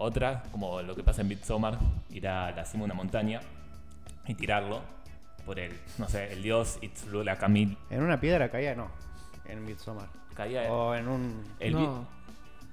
[0.00, 1.76] Otra, como lo que pasa en Midsommar,
[2.10, 3.40] ir a la cima de una montaña
[4.28, 4.80] y tirarlo
[5.44, 7.76] por el, no sé, el dios Itzlula Camil.
[7.90, 8.88] En una piedra caía, no.
[9.44, 10.06] En Midsommar.
[10.34, 11.44] Caía O en un.
[11.58, 12.06] el, No.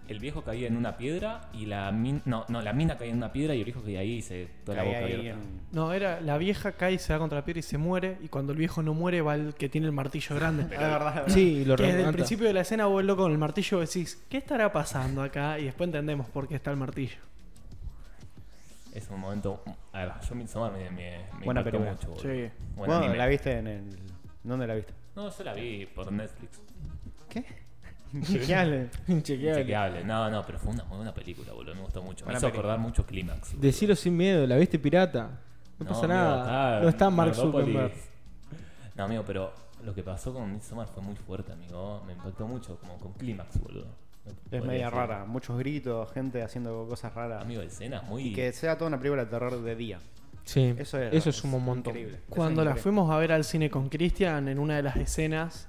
[0.07, 3.18] El viejo caía en una piedra y la mina, no, no, la mina caía en
[3.18, 5.29] una piedra y el viejo caía ahí y se toda la boca abierta.
[5.32, 8.18] en- No, era la vieja cae, se da contra la piedra y se muere.
[8.21, 10.64] Y cuando el viejo no muere, va el que tiene el martillo grande.
[10.78, 11.25] Ah, verdad, verdad.
[11.25, 14.23] que Sí, lo desde el principio de la escena vos loco con el martillo decís,
[14.29, 15.60] ¿qué estará pasando acá?
[15.60, 17.18] Y después entendemos por qué está el martillo.
[18.93, 19.61] Es un momento.
[19.92, 22.07] A ver, yo Midsommar me, me, me Buena impactó mucho.
[22.10, 22.21] boludo.
[22.21, 22.28] Sí.
[22.29, 23.18] Buen Bueno, anime.
[23.18, 24.00] la viste en el.
[24.43, 24.93] ¿Dónde la viste?
[25.15, 26.61] No, yo la vi por Netflix.
[27.29, 27.43] ¿Qué?
[28.15, 28.89] Inchequeable.
[29.07, 29.61] Inchequeable.
[29.61, 30.04] Inchequeable.
[30.04, 31.75] No, no, pero fue una muy buena película, boludo.
[31.75, 32.25] Me gustó mucho.
[32.25, 32.73] Me Buena hizo película.
[32.73, 33.59] acordar mucho Clímax.
[33.59, 35.39] Decilo sin miedo, ¿la viste pirata?
[35.80, 36.80] No, pasa nada.
[36.81, 37.36] no está Mark.
[37.36, 37.94] Zuckerberg.
[38.95, 39.52] No, amigo, pero
[39.83, 42.02] lo que pasó con Midsommar fue muy fuerte, amigo.
[42.08, 43.88] Me impactó mucho, como con Clímax, boludo.
[44.50, 44.97] Es media decir.
[44.97, 45.25] rara.
[45.25, 47.41] Muchos gritos, gente haciendo cosas raras.
[47.44, 48.30] Amigo, escenas muy.
[48.30, 50.00] Y que sea toda una película de terror de día.
[50.45, 51.91] Sí, Eso eso, es, es un montón.
[51.91, 52.17] Increíble.
[52.17, 52.81] Eso es Cuando la increíble.
[52.83, 55.67] fuimos a ver al cine con Cristian, en una de las escenas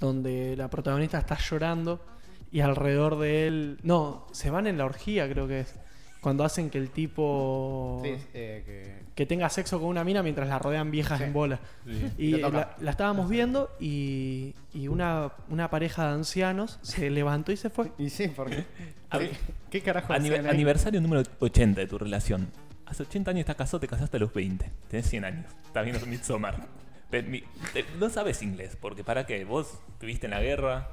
[0.00, 2.04] donde la protagonista está llorando
[2.50, 3.78] y alrededor de él.
[3.82, 5.74] No, se van en la orgía, creo que es.
[6.20, 8.02] Cuando hacen que el tipo.
[8.04, 9.02] Sí, eh, que.
[9.14, 11.24] que tenga sexo con una mina mientras la rodean viejas Sí.
[11.24, 11.60] en bola.
[11.86, 12.12] Sí.
[12.18, 17.56] Y la, la estábamos viendo y, y una, una pareja de ancianos se levantó y
[17.56, 17.92] se fue.
[17.98, 18.66] Y sí, porque.
[19.10, 19.30] ¿Qué, ver,
[19.70, 20.50] ¿Qué carajo Anive- hacían ahí?
[20.52, 22.48] aniversario número 80 de tu relación.
[22.84, 24.70] Hace 80 años estás casado, te casaste a los 20.
[24.88, 25.46] Tenés 100 años.
[25.64, 26.66] Estás viendo Midsommar.
[27.10, 29.44] Te- mi- te- no sabes inglés, porque ¿para qué?
[29.44, 30.88] Vos estuviste en la guerra,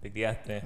[0.00, 0.62] te criaste.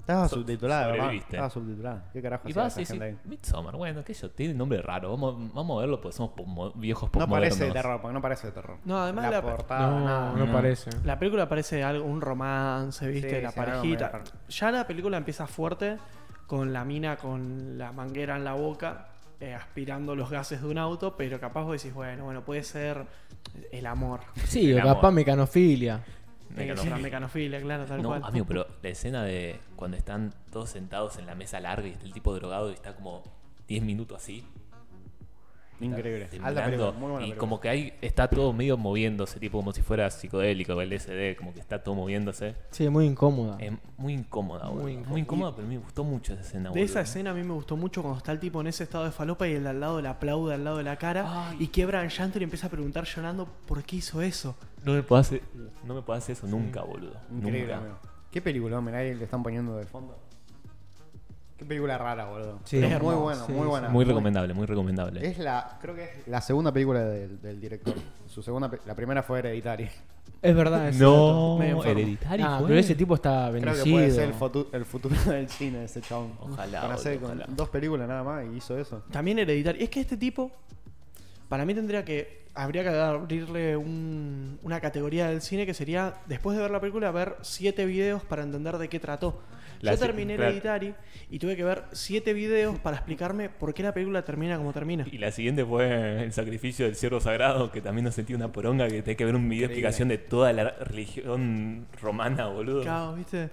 [0.00, 0.96] Estaba So- subtitulada, ¿verdad?
[1.04, 1.36] sobreviviste.
[1.36, 2.10] Estaba subtitulada.
[2.12, 3.16] ¿Qué carajo Y vas y decís?
[3.26, 5.10] Midsommar, bueno, qué yo, tiene nombre raro.
[5.12, 7.48] Vamos, vamos a verlo porque somos posmo- viejos No postmodernos.
[7.58, 8.78] parece de terror, porque no parece de terror.
[8.84, 10.32] No, además la- portada, No, nada.
[10.32, 10.52] no no.
[10.52, 10.90] parece.
[11.04, 13.36] La película parece algo, un romance, ¿viste?
[13.36, 14.22] Sí, la sí, parejita.
[14.48, 15.96] Ya la película empieza fuerte
[16.46, 19.09] con la mina con la manguera en la boca,
[19.40, 23.06] eh, aspirando los gases de un auto, pero capaz vos decís, bueno, bueno, puede ser
[23.72, 24.20] el amor.
[24.46, 25.12] Sí, El o capaz amor.
[25.14, 26.02] mecanofilia.
[26.54, 28.22] Tiene que ser una mecanofilia, claro, tal No, cual.
[28.24, 32.04] amigo, pero la escena de cuando están todos sentados en la mesa larga y está
[32.06, 33.22] el tipo drogado y está como
[33.68, 34.44] 10 minutos así.
[35.80, 36.28] Increíble.
[36.42, 37.38] Alta película, muy buena y película.
[37.38, 41.52] como que ahí está todo medio moviéndose, tipo como si fuera psicodélico o LSD, como
[41.54, 42.54] que está todo moviéndose.
[42.70, 43.58] Sí, muy incómoda.
[43.96, 44.82] Muy incómoda, Muy boludo.
[44.84, 45.18] Muy, incómoda.
[45.20, 46.84] incómoda, pero me gustó mucho esa escena, De boludo.
[46.84, 49.10] esa escena a mí me gustó mucho cuando está el tipo en ese estado de
[49.10, 51.56] falopa y el de al lado le aplaude al lado de la cara Ay.
[51.60, 54.54] y quiebra en llanto y le empieza a preguntar llorando por qué hizo eso.
[54.84, 55.42] No me puedo hacer,
[55.84, 57.14] no me puedo hacer eso nunca, boludo.
[57.30, 57.76] Increíble, nunca.
[57.78, 57.98] amigo.
[58.30, 60.16] ¿Qué película, mirá, ahí le están poniendo de fondo?
[61.60, 62.58] Qué película rara, boludo.
[62.64, 63.68] Sí, Pero es muy buena, sí, muy sí.
[63.68, 63.88] buena.
[63.90, 65.26] Muy recomendable, muy recomendable.
[65.26, 67.94] Es la, creo que es la segunda película del, del director.
[68.26, 69.86] Su segunda, la primera fue Hereditary.
[70.40, 72.46] Es verdad, es no, hereditario.
[72.48, 72.68] Ah, fue.
[72.68, 73.84] pero ese tipo está Creo bendecido.
[73.84, 76.32] que puede ser el, futu- el futuro del cine ese chabón.
[76.40, 77.54] Ojalá, Con hacer boludo, con ojalá.
[77.54, 79.02] dos películas nada más y hizo eso.
[79.10, 79.82] También hereditario.
[79.84, 80.50] Es que este tipo,
[81.50, 86.56] para mí tendría que, habría que abrirle un- una categoría del cine que sería, después
[86.56, 89.42] de ver la película, ver siete videos para entender de qué trató.
[89.80, 90.50] La Yo terminé claro.
[90.50, 90.94] Hereditary
[91.30, 95.06] y tuve que ver siete videos para explicarme por qué la película termina como termina.
[95.10, 98.86] Y la siguiente fue el sacrificio del ciervo sagrado, que también nos sentí una poronga,
[98.88, 102.82] que tenés que ver un video de explicación de toda la religión romana, boludo.
[102.82, 103.48] Claro, ¿viste?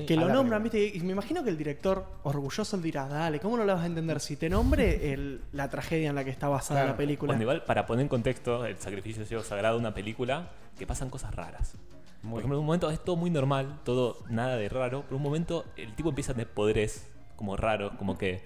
[0.00, 0.06] Sí.
[0.06, 0.62] Que lo nombran.
[0.62, 0.84] ¿viste?
[0.94, 3.86] Y me imagino que el director, orgulloso, él dirá, dale, ¿cómo no la vas a
[3.86, 6.92] entender si te nombre el- la tragedia en la que está basada Claro.
[6.92, 7.30] la película?
[7.30, 11.34] Bueno, igual, para poner en contexto, el sacrificio ciervo sagrado, una película que pasan cosas
[11.34, 11.76] raras.
[12.22, 15.16] Por ejemplo, en un momento es todo muy normal, todo nada de raro, pero en
[15.16, 18.42] un momento el tipo empieza a tener poderes como raros, como que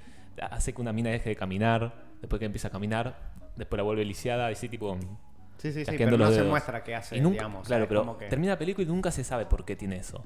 [0.51, 3.17] hace que una mina deje de caminar, después que empieza a caminar,
[3.57, 4.99] después la vuelve lisiada, y así tipo...
[5.59, 7.67] Sí, sí, sí, pero no se muestra qué hace, Y nunca, digamos.
[7.67, 10.25] claro, pero Como que- termina la película y nunca se sabe por qué tiene eso.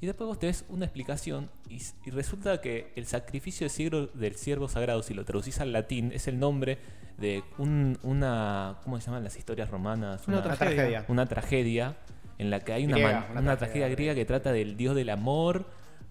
[0.00, 4.06] Y después vos te ves una explicación y, y resulta que el sacrificio del ciervo,
[4.14, 6.78] del ciervo sagrado, si lo traducís al latín, es el nombre
[7.16, 8.76] de un- una...
[8.84, 10.28] ¿Cómo se llaman las historias romanas?
[10.28, 11.04] Una Una tragedia.
[11.08, 11.96] una tragedia
[12.38, 14.94] en la que hay una, Griega, una una tragedia tragedia griega que trata del dios
[14.94, 15.64] del amor,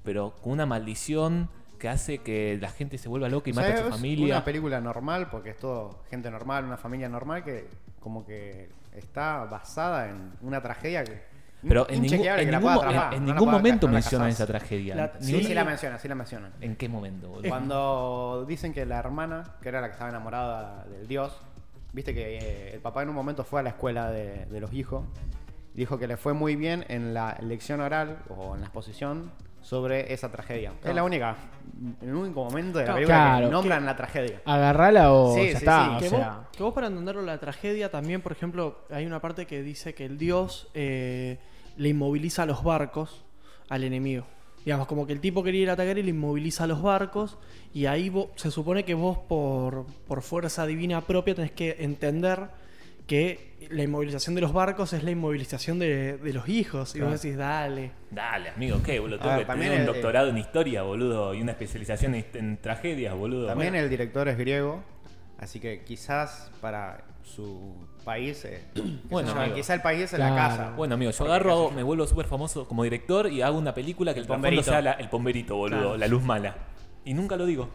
[0.04, 3.64] pero con una maldición que hace que la gente se vuelva loca y O sea,
[3.66, 4.36] mata a su es familia.
[4.38, 7.68] Una película normal, porque es todo gente normal, una familia normal que
[8.00, 11.35] como que está basada en una tragedia que.
[11.68, 14.46] Pero en ningún, en que ningún, pueda mo- atrapar, en no ningún momento mencionan esa
[14.46, 14.96] tragedia.
[14.96, 16.52] La- Sí, sí la mencionan, sí la mencionan.
[16.62, 17.50] ¿En qué momento, boludo?
[17.50, 21.36] Cuando dicen que la hermana, que era la que estaba enamorada del dios,
[21.94, 24.74] viste que eh, el papá en un momento fue a la escuela de, de los
[24.74, 25.04] hijos
[25.74, 30.14] dijo que le fue muy bien en la lección oral o en la exposición sobre
[30.14, 30.72] esa tragedia.
[30.84, 31.36] Es la única,
[32.02, 33.48] en el único momento de la película Claro.
[33.48, 34.42] que nombran la tragedia.
[34.46, 35.86] Agarrala o Sí, ya sí, está.
[35.90, 35.96] sí.
[35.96, 39.20] o que, sea, vos, que vos para entenderlo la tragedia también, por ejemplo, hay una
[39.20, 41.40] parte que dice que el dios eh,
[41.78, 43.24] le inmoviliza los barcos
[43.70, 44.26] al enemigo.
[44.64, 47.38] Digamos, como que el tipo quería ir a atacar y le inmoviliza los barcos.
[47.74, 52.48] Y ahí vo- se supone que vos, por, por fuerza divina propia, tenés que entender
[53.06, 56.96] que la inmovilización de los barcos es la inmovilización de, de los hijos.
[56.96, 57.92] Y vos decís, dale.
[58.10, 59.20] Dale, amigo, ¿qué, boludo?
[59.20, 62.26] Tengo ver, que también tener un el- doctorado en historia, boludo, y una especialización en,
[62.34, 63.46] en tragedias, boludo.
[63.48, 64.82] También Bueno, el director es griego,
[65.40, 67.74] así que quizás para su
[68.04, 68.64] país, eh,
[69.10, 69.56] Bueno, yo, amigo.
[69.56, 70.72] quizá el país es la casa.
[70.78, 74.14] Bueno, amigo, yo agarro, hago- me vuelvo súper famoso como director y hago una película
[74.14, 75.98] que el, El trasfondo sea la- el pomberito, boludo, Claro.
[75.98, 76.56] la luz mala.
[77.04, 77.70] Y nunca lo digo.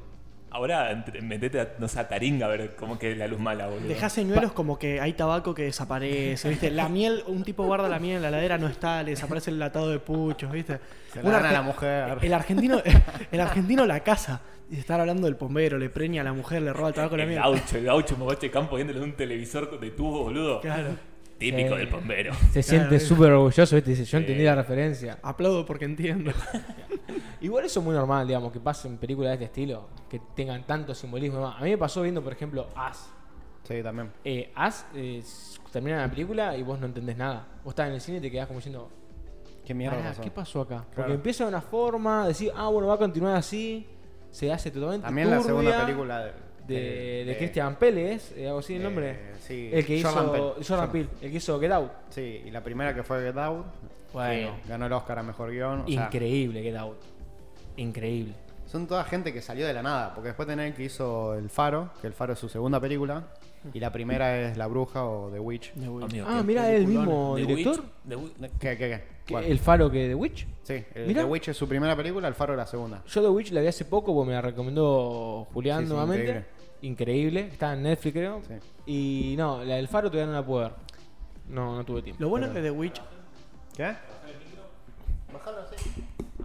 [0.53, 3.39] Ahora entre- metete a, no sé, a taringa a ver cómo que es la luz
[3.39, 3.87] mala, boludo.
[3.89, 6.71] Dejás señuelos como que hay tabaco que desaparece, ¿viste?
[6.71, 9.59] La miel, un tipo guarda la miel en la ladera, no está, le desaparece el
[9.61, 10.81] latado de puchos, ¿viste?
[11.13, 12.19] Se la a la mujer.
[12.21, 12.83] El argentino,
[13.31, 14.41] el argentino la casa.
[14.73, 17.19] Y estar hablando del pombero, le preña a la mujer, le roba el tabaco a
[17.19, 17.41] la el miel.
[17.43, 20.61] gaucho, el gaucho mogoche campo viéndole en un televisor de tubo, boludo.
[20.61, 20.91] Claro.
[21.41, 21.77] Típico Sí.
[21.79, 22.35] del bombero.
[22.35, 23.91] Se Claro, siente súper orgulloso, ¿viste?
[23.91, 24.17] Dice, yo Sí.
[24.19, 25.19] entendí la referencia.
[25.23, 26.31] Aplaudo porque entiendo.
[27.41, 30.95] Igual eso es muy normal, digamos, que pasen películas de este estilo, que tengan tanto
[30.95, 31.39] simbolismo.
[31.39, 31.57] y demás.
[31.61, 33.11] A mí me pasó viendo, por ejemplo, As.
[33.65, 34.13] Sí, también.
[34.25, 35.23] Eh, As eh,
[35.73, 37.47] termina la película y vos no entendés nada.
[37.65, 38.91] Vos estás en el cine y te quedás como diciendo,
[39.65, 40.23] ¿Qué mierda "Pará, pasó?
[40.23, 40.77] ¿qué pasó acá?
[40.79, 41.15] Porque Claro.
[41.15, 43.87] empieza de una forma, decir, ah, bueno, va a continuar así,
[44.31, 46.33] se hace totalmente También la segunda película de,
[46.75, 49.19] de, de Christian Pérez, algo así el eh, nombre.
[49.47, 50.57] sí, el que Jordan hizo.
[50.67, 50.93] Jordan.
[50.93, 51.91] Peele, el que hizo Get Out.
[52.11, 53.67] Sí, y la primera que fue Get Out,
[54.13, 54.57] Bueno.
[54.69, 55.81] ganó el Oscar a Mejor Guión.
[55.83, 56.99] o sea, Increíble Get Out.
[57.77, 58.35] Increíble.
[58.67, 61.51] son toda gente que salió de la nada, porque después tenés el que hizo El
[61.51, 63.25] Faro, que El Faro es su segunda película,
[63.75, 65.73] y la primera es La Bruja o The Witch.
[65.77, 67.05] Amigo, Ah, ¿qué mira, el peliculón.
[67.07, 67.77] mismo The director.
[67.77, 69.37] Witch- The Witch- ¿Qué, qué, qué?
[69.51, 70.47] El faro que The Witch.
[70.63, 71.23] Sí, el Mira.
[71.23, 73.03] The Witch es su primera película, El Faro la segunda.
[73.07, 76.25] Yo The Witch la vi hace poco porque me la recomendó Julián Sí, sí, nuevamente.
[76.25, 76.49] increíble.
[76.83, 77.49] Increíble.
[77.53, 78.43] Está en Netflix creo.
[78.47, 78.55] Sí.
[79.33, 80.73] Y no, la del faro todavía no la pude ver.
[81.49, 82.23] No, no tuve tiempo.
[82.23, 83.01] Lo bueno de The Witch,
[83.77, 83.95] ¿Qué?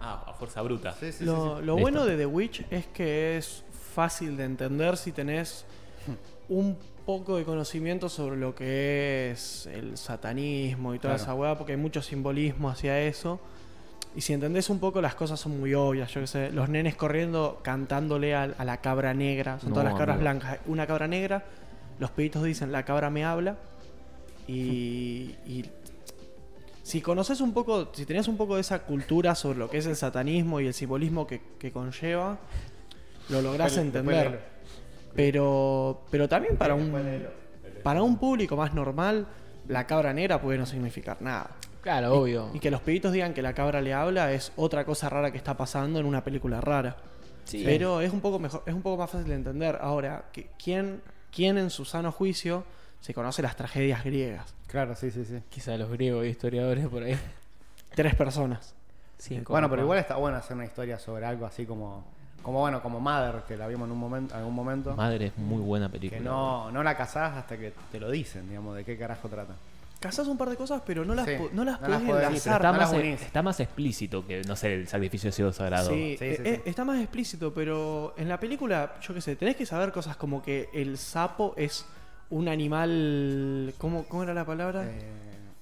[0.00, 0.92] Ah, a fuerza bruta.
[0.92, 1.64] Sí, sí, sí, lo, sí.
[1.64, 5.64] lo bueno de The Witch es que es fácil de entender si tenés
[6.48, 11.22] un poco de conocimiento sobre lo que es el satanismo y toda Claro.
[11.32, 13.40] esa weá, porque hay mucho simbolismo hacia eso.
[14.16, 16.10] Y si entendés un poco, las cosas son muy obvias.
[16.12, 19.60] Yo qué sé, los nenes corriendo cantándole a, a la cabra negra.
[19.60, 20.22] Son No, todas las cabras amigo.
[20.30, 20.58] blancas.
[20.66, 21.44] Una cabra negra,
[21.98, 23.56] los peditos dicen la cabra me habla.
[24.48, 25.64] Y, y
[26.82, 29.86] si conoces un poco, si tenés un poco de esa cultura sobre lo que es
[29.86, 32.38] el satanismo y el simbolismo que, que conlleva,
[33.28, 34.56] lo lográs Después- entender.
[35.14, 36.92] Pero, pero también para un,
[37.82, 39.26] para un público más normal,
[39.66, 41.50] la cabra negra puede no significar nada.
[41.86, 42.50] Claro, obvio.
[42.52, 45.38] Y que los peditos digan que la cabra le habla es otra cosa rara que
[45.38, 46.96] está pasando en una película rara.
[47.44, 47.62] Sí.
[47.64, 49.78] Pero es un poco mejor, es un poco más fácil de entender.
[49.80, 51.00] Ahora, que- ¿quién,
[51.30, 52.64] quién en su sano juicio
[53.00, 54.52] se conoce las tragedias griegas?
[54.66, 55.38] Claro, sí, sí, sí.
[55.48, 57.16] Quizá los griegos y historiadores por ahí.
[57.94, 58.74] Tres personas.
[59.18, 59.52] Cinco.
[59.52, 62.04] Bueno, pero igual está bueno hacer una historia sobre algo así como,
[62.42, 64.96] como bueno, como Mother, que la vimos en un momento, algún momento.
[64.96, 66.20] Madre, es muy buena que película.
[66.20, 69.54] no, no la casás hasta que te lo dicen, digamos, de qué carajo trata.
[70.06, 72.14] Casás un par de cosas, pero no las, Sí, po- no las no las podés
[72.16, 72.52] pero enlazar.
[72.60, 73.22] está no las más, unís.
[73.22, 75.90] está más explícito que, no sé, el sacrificio de cielo sagrado.
[75.90, 76.70] Sí, Sí, eh, sí, eh, sí.
[76.70, 80.42] está más explícito, pero en la película, yo qué sé, tenés que saber cosas como
[80.42, 81.84] que el sapo es
[82.30, 83.74] un animal.
[83.78, 84.84] ¿Cómo, cómo era la palabra?
[84.84, 85.00] Eh,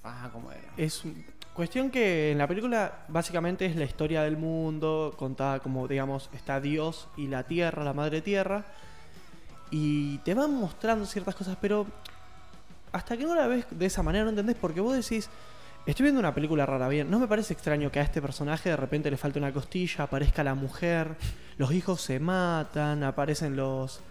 [0.03, 0.61] ah, ¿cómo era?
[0.77, 5.87] Es un- cuestión que en la película básicamente es la historia del mundo, contada como,
[5.87, 8.65] digamos, está Dios y la tierra, la madre tierra,
[9.71, 11.85] y te van mostrando ciertas cosas, pero
[12.95, 15.29] hasta que no la ves de esa manera no entendés, porque vos decís,
[15.85, 18.77] estoy viendo una película rara, bien, no me parece extraño que a este personaje de
[18.77, 21.15] repente le falte una costilla, aparezca la mujer,
[21.57, 24.01] los hijos se matan, aparecen los,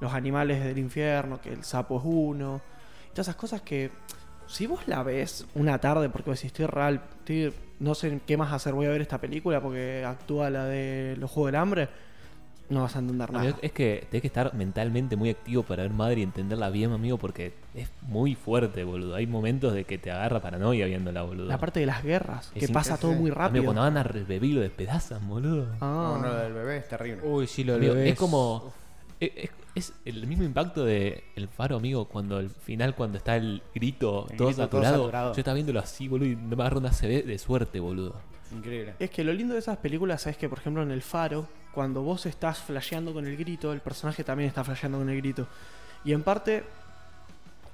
[0.00, 2.60] los animales del infierno, que el sapo es uno,
[3.06, 3.90] y todas esas cosas que
[4.46, 8.52] si vos la ves una tarde porque decís, estoy real, estoy- no sé qué más
[8.52, 11.88] hacer, voy a ver esta película porque actúa la de los Juegos del Hambre,
[12.70, 13.44] no vas a entender nada.
[13.44, 16.92] Amigo, es que tenés que estar mentalmente muy activo para ver madre y entenderla bien,
[16.92, 19.14] amigo, porque es muy fuerte, boludo.
[19.14, 21.46] Hay momentos de que te agarra paranoia viéndola, boludo.
[21.46, 23.64] La parte de las guerras, Es que pasa todo muy Amigo, rápido.
[23.64, 25.66] cuando van a bebé lo despedazan, boludo.
[25.80, 26.18] Ah.
[26.18, 27.22] No, no, lo del bebé es terrible.
[27.26, 28.12] Uy, sí, lo Amigo, bebés.
[28.12, 28.72] es como.
[29.20, 33.62] Es, es- el mismo impacto de El Faro, amigo, cuando al final, cuando está el
[33.74, 35.32] grito El todo, grito todo saturado.
[35.34, 38.20] Yo estaba viéndolo así, boludo, y no me agarro una CB de suerte, boludo.
[38.52, 38.94] Increíble.
[38.98, 42.02] Es que lo lindo de esas películas es que, por ejemplo, en El Faro, cuando
[42.02, 45.46] vos estás flasheando con el grito, el personaje también está flasheando con el grito.
[46.04, 46.64] Y en parte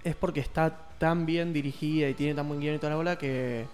[0.02, 3.16] es porque está tan bien dirigida y tiene tan buen guion y toda la bola
[3.16, 3.64] que,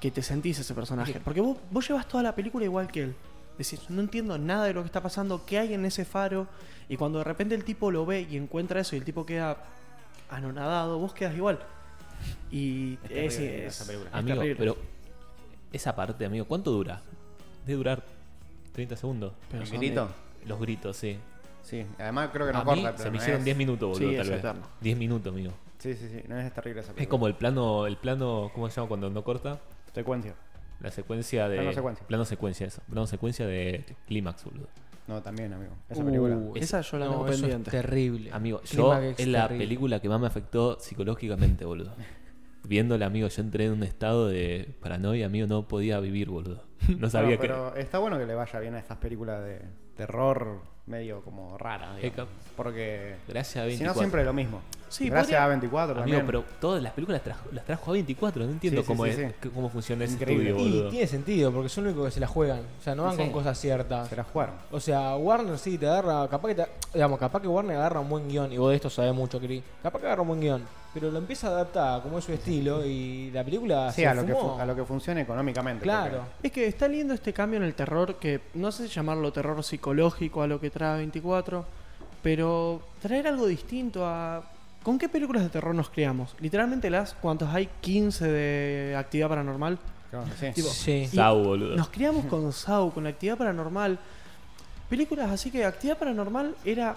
[0.00, 1.20] que te sentís ese personaje.
[1.22, 3.14] Porque vos, vos llevas toda la película igual que él.
[3.58, 6.46] Decís, no entiendo nada de lo que está pasando, qué hay en ese faro.
[6.88, 9.58] Y cuando de repente el tipo lo ve y encuentra eso y el tipo queda
[10.28, 11.60] anonadado, vos quedas igual.
[12.50, 14.10] Y Es es, terrible es- esa película.
[14.10, 14.56] es Amigo, terrible.
[14.58, 14.76] pero
[15.72, 17.00] esa parte, amigo, ¿cuánto dura?
[17.66, 18.02] debe durar
[18.72, 19.32] 30 segundos.
[19.50, 20.08] Pero ¿El grito?
[20.46, 21.16] Los gritos, sí.
[21.62, 22.76] Sí, además creo que no a corta.
[22.76, 24.38] mí pero se me no hicieron es- 10 minutos, boludo, Sí, tal es vez.
[24.40, 24.62] eterno.
[24.82, 25.52] 10 minutos, amigo.
[25.78, 27.10] Sí, sí, sí, no es terrible esa Es película.
[27.10, 29.58] como el plano, el plano, ¿cómo se llama cuando no corta?
[29.94, 30.34] Secuencia.
[30.80, 31.56] La secuencia de.
[31.56, 32.06] Plano secuencia.
[32.06, 32.82] Plano secuencia, eso.
[32.88, 34.68] Plano secuencia de Clímax, boludo.
[35.06, 35.72] No, también, amigo.
[35.88, 36.38] Esa Uh, película.
[36.54, 37.70] Esa yo la no, tengo eso es pendiente.
[37.70, 38.32] terrible.
[38.32, 39.64] Amigo, yo Clímax es la terrible.
[39.66, 41.94] película que más me afectó psicológicamente, boludo.
[42.66, 46.64] Viéndola, amigo, yo entré en un estado de paranoia, amigo, no podía vivir, boludo.
[46.98, 47.48] No sabía Bueno, que.
[47.48, 49.60] pero está bueno que le vaya bien a estas películas de
[49.96, 52.28] terror medio como rara, digamos.
[52.56, 53.94] Porque Gracias a si 24.
[53.94, 54.60] no siempre es lo mismo.
[54.88, 56.26] Sí, Gracias podría- a 24 Amigo, también.
[56.26, 59.10] pero todas las películas trajo- las trajo a 24, no entiendo Sí, sí, cómo, sí,
[59.10, 60.50] es, cómo funciona ese Increíble.
[60.50, 60.90] estudio, Y boludo.
[60.90, 62.60] tiene sentido, porque son los únicos que se la juegan.
[62.78, 63.22] O sea, no van Sí.
[63.22, 64.08] con cosas ciertas.
[64.08, 64.54] Se la jugaron.
[64.70, 68.08] O sea, Warner sí te agarra, capaz que te- digamos, capaz que Warner agarra un
[68.08, 69.64] buen guion, y vos de esto sabés mucho, Cri.
[69.82, 70.62] Capaz que agarra un buen guion,
[70.94, 74.14] pero lo empieza a adaptar como es su estilo y la película Sí, se a
[74.14, 74.54] lo, que fumó.
[74.54, 75.82] fu- a lo que funcione económicamente.
[75.82, 76.24] Claro.
[76.42, 79.62] Es que está lindo este cambio en el terror, que no sé si llamarlo terror
[79.64, 81.64] psicológico a lo que trae 24,
[82.22, 84.42] pero traer algo distinto a...
[84.82, 86.36] ¿Con qué películas de terror nos criamos?
[86.40, 87.68] Literalmente las, ¿cuántos hay?
[87.80, 89.78] 15 de actividad paranormal.
[90.10, 90.46] Claro, sí.
[90.54, 91.06] Tipo, Sí.
[91.12, 91.74] Sau, boludo.
[91.76, 93.98] Nos criamos con Saw, con la actividad paranormal.
[94.88, 96.96] Películas así que actividad paranormal era.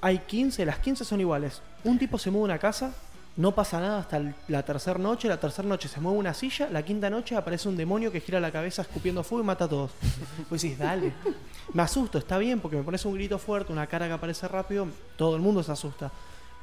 [0.00, 1.60] Hay 15, las 15 son iguales.
[1.84, 2.92] Un tipo se mueve a una casa,
[3.36, 5.28] no pasa nada hasta la tercera noche.
[5.28, 8.40] La tercera noche se mueve una silla, la quinta noche aparece un demonio que gira
[8.40, 9.90] la cabeza escupiendo fuego y mata a todos.
[10.48, 11.12] Pues decís, dale.
[11.74, 14.86] Me asusto, está bien, porque me pones un grito fuerte, una cara que aparece rápido,
[15.16, 16.10] todo el mundo se asusta.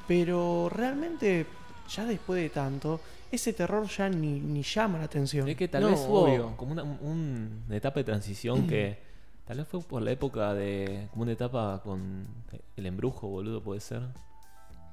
[0.06, 1.46] Pero realmente,
[1.94, 5.48] ya después de tanto, ese terror ya ni, ni llama la atención.
[5.48, 6.56] Es que tal No, vez hubo obvio.
[6.56, 9.05] como una, un- una etapa de transición que
[9.46, 11.08] tal vez fue por la época de.
[11.10, 12.26] como una etapa con
[12.76, 14.02] el embrujo, boludo, puede ser.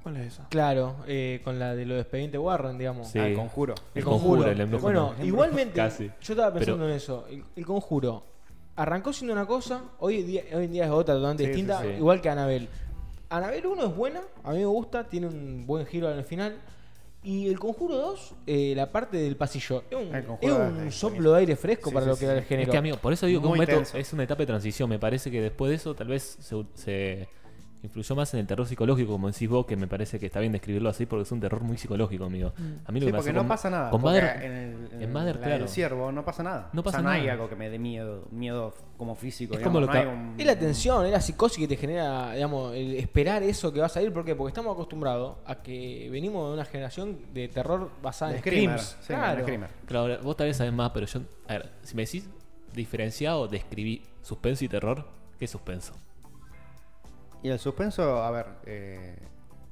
[0.04, 0.48] ¿Cuál es esa?
[0.50, 3.08] Claro, eh, con la de lo de Expediente Warren, digamos.
[3.08, 3.20] Sí.
[3.20, 3.74] Ah, el conjuro.
[3.96, 5.26] El conjuro, el embrujo Bueno, no.
[5.26, 6.08] igualmente, Casi.
[6.22, 7.26] yo estaba pensando Pero- en eso.
[7.30, 8.26] El, el conjuro
[8.76, 11.82] arrancó siendo una cosa, hoy, en día- hoy en día es otra totalmente sí, distinta,
[11.82, 11.88] sí.
[11.90, 12.68] igual que Anabel.
[13.30, 16.58] Anabel 1 es buena, a mí me gusta, tiene un buen giro al final.
[17.24, 21.56] Y el Conjuro 2, eh, la parte del pasillo, es un, es soplo de aire
[21.56, 22.26] fresco Sí, para sí, lo que sí.
[22.26, 22.68] era el género.
[22.68, 24.90] Es que, amigo, por eso digo que un método es una etapa de transición.
[24.90, 27.30] Me parece que después de eso tal vez se, se
[27.84, 30.54] influyó más en el terror psicológico, como decís vos, que me parece que está bien
[30.54, 32.54] describirlo así porque es un terror muy psicológico, amigo.
[32.86, 33.90] A mí lo Sí, que me porque pasó no con- pasa nada.
[33.92, 35.60] Con Mother- en, el, en, en Mother, la claro.
[35.60, 36.70] del ciervo no pasa nada.
[36.72, 37.34] No pasa o sea, no hay nada.
[37.34, 39.54] algo que me dé miedo, miedo como físico.
[39.54, 41.68] Es digamos, como lo no que- hay un- Es la tensión, es la psicosis que
[41.68, 44.14] te genera, digamos, el esperar eso que va a salir.
[44.14, 44.34] ¿Por qué?
[44.36, 48.80] Porque estamos acostumbrados a que venimos de una generación de terror basada de en screamer.
[48.80, 48.98] screams.
[49.02, 49.46] Sí, claro.
[49.86, 51.20] Claro, vos tal vez sabés más, pero yo.
[51.50, 52.30] A ver, si me decís
[52.74, 55.06] diferenciado, describí suspenso y terror,
[55.38, 55.94] ¿qué suspenso?
[57.44, 59.16] Y el suspenso, a ver, eh,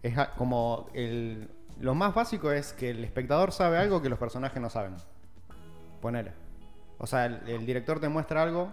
[0.04, 1.50] es como el,
[1.80, 4.96] lo más básico es que el espectador sabe algo que los personajes no saben.
[6.02, 6.34] Ponele.
[6.98, 8.72] O sea, el, el director te muestra algo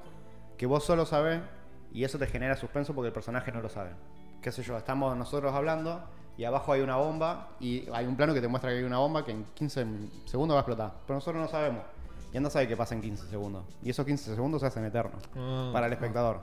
[0.56, 1.40] que vos solo sabés
[1.92, 3.90] y eso te genera suspenso porque el personaje no lo sabe.
[4.42, 6.02] Qué sé yo, estamos nosotros hablando
[6.36, 8.98] y abajo hay una bomba y hay un plano que te muestra que hay una
[8.98, 9.86] bomba que en 15
[10.26, 10.92] segundos va a explotar.
[11.06, 11.82] Pero nosotros no sabemos.
[12.32, 13.64] Y anda sabe qué pasa en 15 segundos.
[13.82, 15.70] Y esos 15 segundos se hacen eternos Ah.
[15.72, 16.40] para el espectador.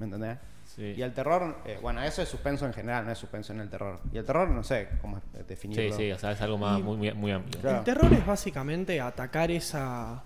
[0.00, 0.38] ¿Me entendés?
[0.64, 0.94] Sí.
[0.96, 3.68] Y el terror, eh, bueno, eso es suspenso en general, no es suspenso en el
[3.68, 4.00] terror.
[4.12, 5.96] Y el terror, no sé cómo es- Sí, definirlo.
[5.96, 7.60] sí, o sea, es algo más Y- muy, muy, muy amplio.
[7.60, 7.78] Claro.
[7.78, 10.22] El terror es básicamente atacar esa,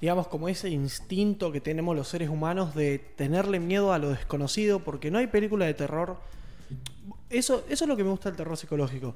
[0.00, 4.80] digamos, como ese instinto que tenemos los seres humanos de tenerle miedo a lo desconocido,
[4.80, 6.16] porque no hay película de terror.
[7.30, 9.14] Eso, eso es lo que me gusta del terror psicológico,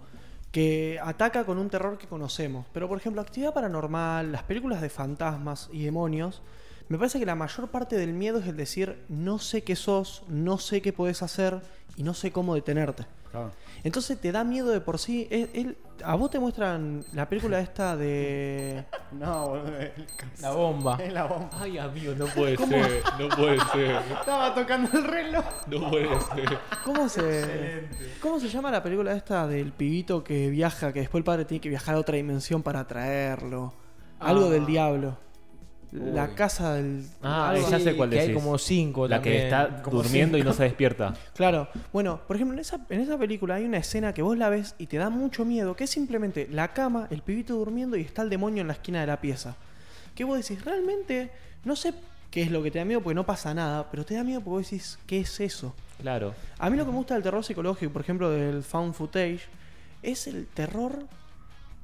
[0.50, 2.66] que ataca con un terror que conocemos.
[2.72, 6.42] Pero, por ejemplo, actividad paranormal, las películas de fantasmas y demonios,
[6.90, 10.24] me parece que la mayor parte del miedo es el decir, no sé qué sos,
[10.28, 11.60] no sé qué podés hacer
[11.96, 13.06] y no sé cómo detenerte.
[13.30, 13.52] Claro.
[13.84, 15.28] Entonces te da miedo de por sí.
[16.04, 18.84] A vos te muestran la película esta de.
[19.12, 19.70] No, boludo.
[20.42, 20.98] La bomba.
[21.00, 21.48] Es la bomba.
[21.60, 25.44] Ay, amigo, no puede ser, no puede ser, Estaba tocando el reloj.
[25.68, 26.58] no puede ser.
[26.84, 27.88] ¿Cómo se.
[28.20, 31.60] ¿Cómo se llama la película esta del pibito que viaja, que después el padre tiene
[31.60, 33.72] que viajar a otra dimensión para traerlo?
[34.18, 34.50] Algo Ah.
[34.50, 35.16] del diablo.
[35.92, 36.34] La Uy.
[36.36, 37.04] casa del.
[37.22, 39.36] Ah, algo ya sé cuál que hay como cinco La también.
[39.36, 41.14] que está Como durmiendo y no se despierta.
[41.34, 41.68] Claro.
[41.92, 44.74] Bueno, por ejemplo, en esa, en esa película hay una escena que vos la ves
[44.78, 48.22] y te da mucho miedo, que es simplemente la cama, el pibito durmiendo y está
[48.22, 49.56] el demonio en la esquina de la pieza.
[50.14, 51.30] Que vos decís, realmente,
[51.64, 51.92] no sé
[52.30, 54.40] qué es lo que te da miedo porque no pasa nada, pero te da miedo
[54.40, 55.74] porque vos decís, ¿qué es eso?
[56.00, 56.34] Claro.
[56.58, 59.40] A mí lo que me gusta del terror psicológico, por ejemplo, del found footage,
[60.02, 61.06] es el terror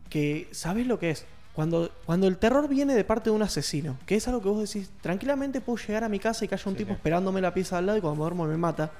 [0.09, 1.27] que sabes lo que es.
[1.57, 4.61] Cuando, cuando el terror viene de parte de un asesino, que es algo que vos
[4.73, 6.97] decís, tranquilamente puedo llegar a mi casa y que haya un Sí, tipo sí.
[6.97, 8.91] esperándome la pieza al lado y cuando me duermo me mata.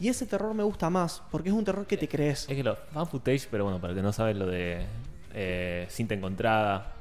[0.00, 2.48] Y ese terror me gusta más, porque es un terror que te crees.
[2.48, 4.84] Es que lo fan footage, pero bueno, para el que no sabe lo de
[5.32, 6.94] eh, cinta encontrada,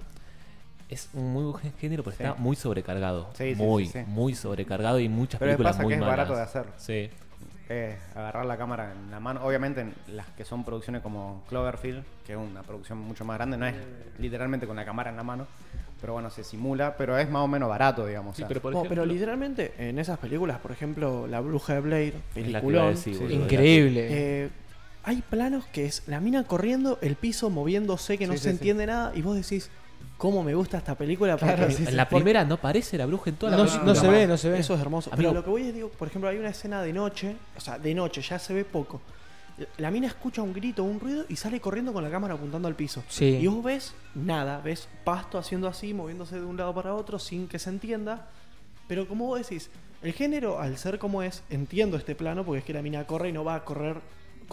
[0.90, 2.22] es un muy buen género, pero Sí.
[2.24, 3.30] está muy sobrecargado.
[3.36, 4.00] Sí, sí, muy, sí, sí.
[4.08, 6.18] muy sobrecargado y muchas Pero películas pasa muy que es malas.
[6.30, 6.66] barato de hacer.
[6.78, 7.10] Sí.
[7.70, 9.42] Es agarrar la cámara en la mano.
[9.46, 13.58] Obviamente, en las que son producciones como Cloverfield, que es una producción mucho más grande,
[13.58, 13.76] no es
[14.20, 15.48] literalmente con la cámara en la mano.
[16.02, 18.36] Pero bueno, se simula, pero es más o menos barato, digamos.
[18.36, 18.48] Sí, o sea.
[18.50, 22.14] pero por No, ejemplo, pero literalmente en esas películas, por ejemplo, La Bruja de Blade,
[22.36, 24.08] es la que iba a peliculón, decir, boludo, Increíble.
[24.10, 24.50] eh,
[25.06, 28.50] hay planos que es la mina corriendo, el piso moviéndose, que no Sí, se sí,
[28.50, 28.56] sí.
[28.56, 29.70] entiende nada, y vos decís,
[30.18, 31.38] ¿cómo me gusta esta película?
[31.38, 33.96] Porque Claro, la primera no parece la bruja en toda no, la no película.
[33.96, 34.60] se ve, no se ve.
[34.60, 35.10] Eso es hermoso.
[35.14, 35.30] Amigo.
[35.32, 37.78] Pero lo que voy es, digo, por ejemplo, hay una escena de noche, o sea,
[37.78, 39.02] de noche, ya se ve poco.
[39.78, 42.76] La mina escucha un grito, un ruido y sale corriendo con la cámara apuntando al
[42.76, 43.04] piso.
[43.08, 43.38] Sí.
[43.42, 47.48] Y vos ves nada, ves pasto haciendo así, moviéndose de un lado para otro sin
[47.48, 48.28] que se entienda.
[48.88, 49.70] Pero como vos decís,
[50.02, 53.30] el género, al ser como es, entiendo este plano porque es que la mina corre
[53.30, 54.02] y no va a correr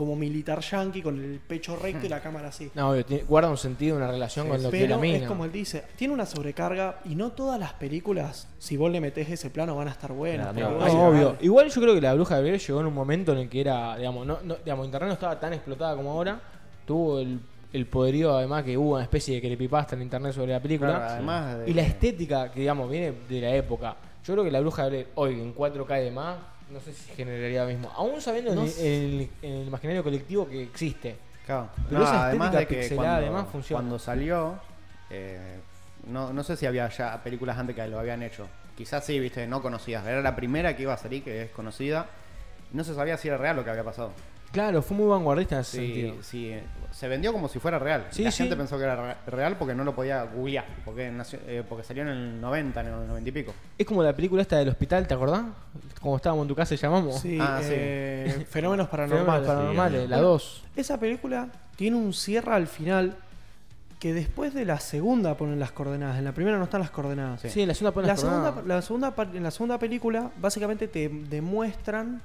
[0.01, 2.71] como militar yankee con el pecho recto y la cámara así.
[2.75, 5.01] No, obvio, tiene- guarda un sentido, una relación Sí, con lo que es la Pero
[5.03, 5.19] mina.
[5.19, 8.99] es como él dice, tiene una sobrecarga y no todas las películas, si vos le
[9.03, 10.55] metés ese plano, van a estar buenas.
[10.55, 10.69] No,
[11.09, 11.37] obvio.
[11.43, 13.61] Igual yo creo que la bruja de Blair llegó en un momento en el que
[13.61, 16.41] era, digamos, no, no- digamos, internet no estaba tan explotada como ahora.
[16.87, 17.39] Tuvo el,
[17.75, 20.93] el poderío, además, que hubo una especie de creepypasta en internet sobre la película.
[20.97, 23.97] Claro, además de- Y la estética, que digamos, viene de la época.
[24.25, 26.37] Yo creo que la bruja de Blair hoy en 4K y demás,
[26.71, 27.91] no sé si generaría lo mismo.
[27.95, 31.17] Aún sabiendo No el, imaginario colectivo que existe.
[31.47, 31.69] Claro.
[31.89, 33.81] Pero No, esa además de que pixelada, cuando, además, funciona.
[33.81, 34.61] cuando salió,
[35.11, 35.59] eh,
[36.07, 38.47] no, no sé si había ya películas antes que lo habían hecho.
[38.77, 40.07] Quizás sí, viste, no conocidas.
[40.07, 42.07] Era la primera que iba a salir, que es conocida.
[42.73, 44.13] No se sabía si era real lo que había pasado.
[44.53, 46.15] Claro, fue muy vanguardista en ese Sí, sentido.
[46.23, 48.07] sí, eh, se vendió como si fuera real.
[48.11, 48.39] Sí, la sí.
[48.39, 50.65] gente pensó que era re- real porque no lo podía googlear.
[50.85, 53.55] Porque, nació- eh, porque salió en el 90, en el 90 y pico.
[53.79, 55.45] Es como la película esta del hospital, ¿te acordás?
[56.01, 57.21] Como estábamos en tu casa y llamamos.
[57.21, 57.69] Sí, Ah, sí.
[57.71, 59.47] eh, fenómenos Fenómenos paranormales.
[59.47, 60.65] paranormales, Sí, la Bueno, 2.
[60.77, 63.15] Esa película tiene un cierre al final
[64.01, 66.19] que después de la segunda ponen las coordenadas.
[66.19, 67.43] En la primera no están las coordenadas.
[67.43, 68.67] Sí, la segunda pone La las segunda, coordenadas.
[68.69, 72.21] la segunda, par- en la segunda película, básicamente te demuestran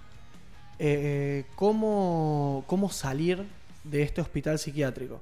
[0.80, 3.46] eh, cómo, cómo salir
[3.84, 5.22] de este hospital psiquiátrico.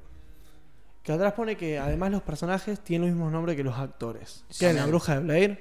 [1.04, 4.43] Que atrás pone que además los personajes tienen los mismos nombres que los actores.
[4.49, 4.71] Sí.
[4.71, 5.60] La bruja de Blair.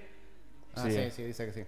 [0.74, 0.92] Ah, Sí.
[0.92, 1.64] sí, sí, dice que sí.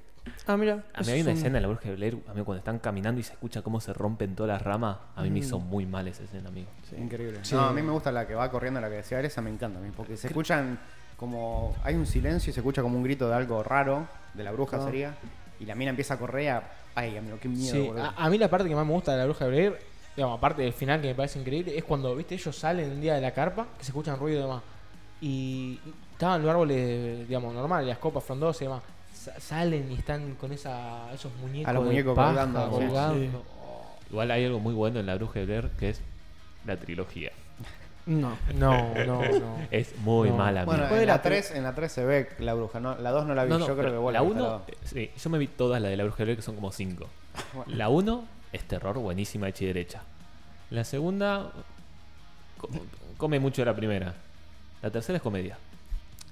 [0.46, 0.84] Ah, mira.
[0.94, 2.58] A mí hay una es un- escena en la bruja de Blair, a mí cuando
[2.60, 5.42] están caminando y se escucha cómo se rompen todas las ramas, a mí me Mm.
[5.42, 6.68] hizo muy mal esa escena, amigo.
[6.96, 7.40] Increíble.
[7.42, 7.54] Sí.
[7.54, 9.78] No, a mí me gusta la que va corriendo, la que decía esa me encanta
[9.78, 9.90] a mí.
[9.94, 10.78] Porque se escuchan
[11.18, 11.74] como.
[11.82, 14.82] Hay un silencio y se escucha como un grito de algo raro, de la bruja
[14.84, 15.14] sería.
[15.60, 16.50] Y la mina empieza a correr.
[16.50, 19.12] a- Ay, amigo, qué miedo, Sí, a, a mí la parte que más me gusta
[19.12, 19.78] de la bruja de Blair,
[20.16, 23.14] digamos, aparte del final que me parece increíble, es cuando, viste, ellos salen un día
[23.14, 24.62] de la carpa, que se escuchan ruido y demás.
[25.20, 28.82] Y y estaban los árboles, digamos, normales, las copas frondosas y demás.
[29.12, 31.68] Sa- salen y están con esa, esos muñecos.
[31.68, 32.86] A los muñecos paja colgando, sí.
[32.86, 33.14] colgando.
[33.20, 33.30] Sí.
[33.60, 36.00] Oh, Igual hay algo muy bueno en la bruja de Blair que es
[36.64, 37.32] la trilogía.
[38.06, 38.36] No.
[38.54, 39.56] No, no, no.
[39.70, 40.36] Es muy No.
[40.36, 40.64] mala.
[40.64, 42.94] Bueno, Después de la la, 3, en la 3 se ve la bruja, ¿no?
[42.96, 44.44] La 2 no la vi, No, no, yo creo pero que vos la viste, 1,
[44.50, 44.62] dos.
[44.84, 47.06] sí, yo me vi todas las de la bruja de Blair que son como 5.
[47.68, 50.02] La 1 es terror, buenísima, hecha y derecha.
[50.70, 51.50] La segunda
[52.58, 52.68] co-
[53.16, 54.14] come mucho de la primera.
[54.82, 55.56] La tercera es comedia.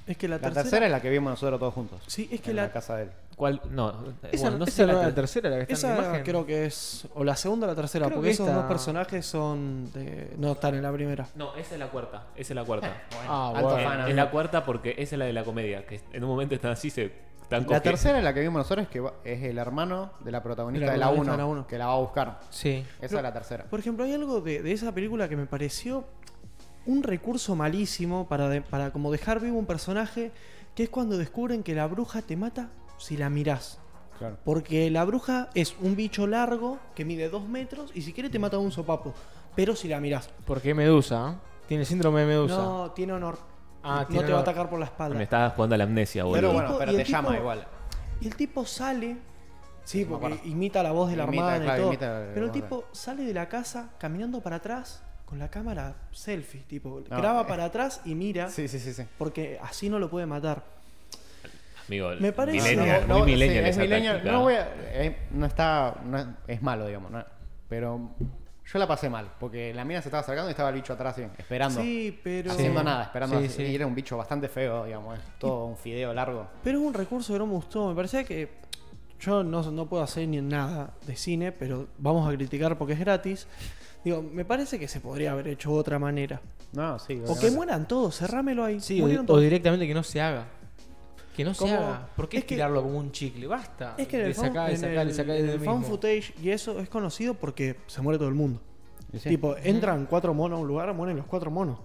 [0.06, 2.00] Es que la, La tercera, es la que vimos nosotros todos juntos.
[2.06, 3.10] Sí, es que en la, la casa de él.
[3.36, 3.60] ¿Cuál?
[3.70, 3.90] No,
[4.30, 6.08] Esa, bueno, no esa sé la la ter- tercera la que está en la Esa
[6.08, 6.24] imagen.
[6.24, 8.68] creo que es o la segunda o la tercera, Creo porque que esos esta- dos
[8.68, 11.26] personajes son de, no están en la primera.
[11.34, 12.26] No, esa es la cuarta.
[12.36, 13.02] Esa es la cuarta.
[13.28, 13.88] Ah, Alto bueno.
[13.88, 15.84] fan, es la cuarta porque esa es la de la comedia.
[15.86, 18.86] Que en un momento están así, se están La tercera es la que vimos nosotros,
[18.88, 21.38] que va- es el hermano de la protagonista De la de la protagonista 1, de
[21.42, 21.66] la uno.
[21.66, 22.40] que la va a buscar.
[22.50, 22.84] Sí.
[22.98, 23.64] Esa Pero- es la tercera.
[23.64, 26.04] Por ejemplo, hay algo de, de esa película que me pareció
[26.86, 30.32] un recurso malísimo para, de- para como dejar vivo un personaje,
[30.74, 32.68] que es cuando descubren que la bruja te mata
[33.02, 33.78] si la mirás.
[34.18, 34.36] Claro.
[34.44, 38.38] Porque la bruja es un bicho largo que mide dos metros y si quiere te
[38.38, 39.12] mata de un sopapo.
[39.56, 40.30] Pero si la mirás.
[40.46, 41.52] Porque Medusa, ¿eh?
[41.66, 42.56] Tiene síndrome de Medusa.
[42.56, 43.38] No, tiene honor.
[43.82, 45.16] Ah, no tiene te va a atacar por la espalda.
[45.16, 46.40] Me estaba jugando a la amnesia, boludo.
[46.40, 47.66] Pero bueno, pero te llama igual.
[48.20, 49.16] Y el tipo sale.
[49.84, 52.30] Sí, porque imita la voz de la Imita, hermana claro, y todo.
[52.34, 56.62] Pero el tipo sale de la casa caminando para atrás con la cámara selfie.
[56.62, 57.46] Tipo, No, graba eh.
[57.48, 58.48] para atrás y mira.
[58.48, 58.92] Sí, sí, sí.
[58.92, 59.02] sí.
[59.18, 60.62] Porque así no lo puede matar.
[61.88, 64.22] Amigo, Me parece- millennial, No, muy sí, millennial es esa millennial.
[64.24, 65.96] No, voy a- eh, no está.
[66.04, 67.10] no es, malo, digamos.
[67.10, 67.24] ¿no?
[67.68, 68.10] Pero
[68.64, 69.32] yo la pasé mal.
[69.40, 71.80] Porque la mina se estaba acercando y estaba el bicho atrás, esperando.
[71.80, 72.52] Sí, pero.
[72.52, 73.38] Haciendo nada, esperando.
[73.40, 73.62] Sí, así, sí.
[73.64, 75.18] Y era un bicho bastante feo, digamos.
[75.18, 76.46] Es todo un fideo largo.
[76.62, 77.88] Pero es un recurso que no me gustó.
[77.88, 78.62] Me parecía que.
[79.20, 82.98] Yo no, no puedo hacer ni nada de cine, pero vamos a criticar porque es
[82.98, 83.46] gratis.
[84.04, 86.40] Digo, me parece que se podría haber hecho de otra manera.
[86.72, 87.22] No, sí.
[87.28, 88.80] O que mueran todos, cerrámelo ahí.
[88.80, 90.46] Sí, o, directamente que no se haga.
[91.36, 92.08] Que no se Como- haga.
[92.14, 93.46] ¿Por qué es que- tirarlo como un chicle?
[93.46, 93.94] Basta.
[93.96, 96.50] Es que en el, en sacar, el- de sacar en del el found footage y
[96.50, 98.60] eso es conocido porque se muere todo el mundo.
[99.18, 99.28] Sí.
[99.30, 101.78] Tipo, entran cuatro monos a un lugar, mueren los cuatro monos.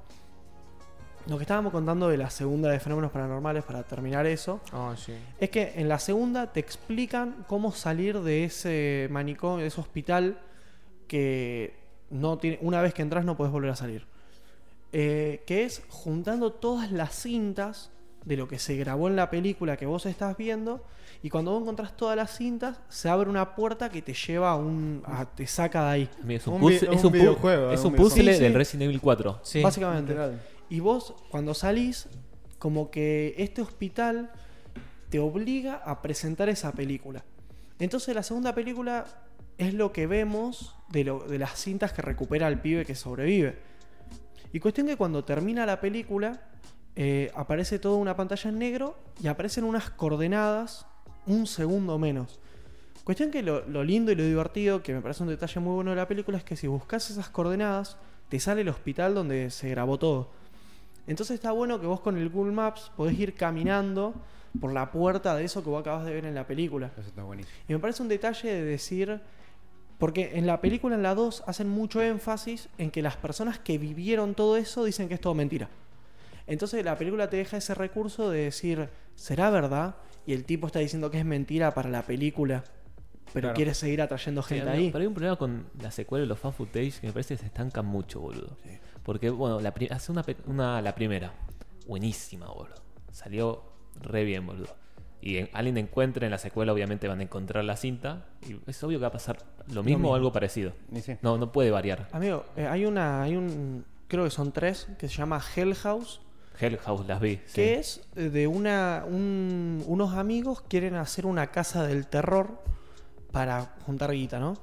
[1.28, 5.12] lo que estábamos contando de la segunda de fenómenos paranormales, para terminar eso, Ah, sí.
[5.38, 10.40] es que en la segunda te explican cómo salir de ese manicomio, de ese hospital
[11.10, 11.74] que
[12.12, 14.06] no tiene, una vez que entras no puedes volver a salir.
[14.94, 17.92] Eh, que es juntando todas las cintas
[18.28, 20.84] de lo que se grabó en la película que vos estás viendo
[21.24, 24.56] y cuando vos encontrás todas las cintas se abre una puerta que te lleva a
[24.58, 27.22] un a- te saca de ahí Es un, Un puzzle, vi- es un un pu-
[27.22, 28.44] videojuego, es un puzzle Sí, sí.
[28.44, 29.40] del Resident Evil 4.
[29.44, 29.62] Sí.
[29.64, 30.42] básicamente Literal.
[30.70, 32.10] y vos cuando salís
[32.60, 34.30] como que este hospital
[35.10, 37.24] te obliga a presentar esa película
[37.80, 39.06] entonces la segunda película
[39.58, 43.58] es lo que vemos de, lo- de las cintas que recupera el pibe que sobrevive
[44.52, 46.42] y cuestión que cuando termina la película
[47.00, 50.88] eh, aparece toda una pantalla en negro y aparecen unas coordenadas
[51.28, 52.40] un segundo menos.
[53.04, 55.92] Cuestión que lo, lo lindo y lo divertido, que me parece un detalle muy bueno
[55.92, 57.98] de la película, es que si buscas esas coordenadas,
[58.30, 60.32] te sale el hospital donde se grabó todo.
[61.06, 64.16] Entonces está bueno que vos con el Google Maps podés ir caminando
[64.60, 66.90] por la puerta de eso que vos acabas de ver en la película.
[66.98, 67.56] Eso está buenísimo.
[67.70, 69.22] Y me parece un detalle de decir,
[70.00, 73.78] porque en la película, en la 2, hacen mucho énfasis en que las personas que
[73.78, 75.70] vivieron todo eso dicen que es todo mentira.
[76.48, 79.96] Entonces la película te deja ese recurso de decir, ¿será verdad?
[80.26, 82.64] Y el tipo está diciendo que es mentira para la película,
[83.34, 83.56] pero Claro.
[83.56, 84.90] quiere seguir atrayendo Sí, gente ahí.
[84.92, 87.42] Pero hay un problema con la secuela de los fan footage que me parece que
[87.42, 88.58] se estancan mucho, boludo.
[89.04, 90.14] Porque, bueno, la, hace
[90.48, 91.34] una, la primera,
[91.88, 92.76] buenísima, boludo.
[93.12, 93.64] Salió
[94.02, 94.76] re bien, boludo.
[95.22, 98.28] Y en, alguien encuentre en la secuela, obviamente van a encontrar la cinta.
[98.48, 99.38] Y es obvio que va a pasar
[99.74, 100.12] lo mismo, mismo.
[100.12, 100.74] o algo parecido.
[101.02, 101.18] Sí.
[101.22, 102.08] No, no puede variar.
[102.12, 106.22] Amigo, eh, hay una, hay un, creo que son tres, que se llama Hell House,
[106.60, 107.36] Hell House las vi.
[107.46, 107.54] sí.
[107.56, 112.62] que es eh, de una, un- unos amigos quieren hacer una casa del terror
[113.32, 114.56] para juntar guita, ¿no?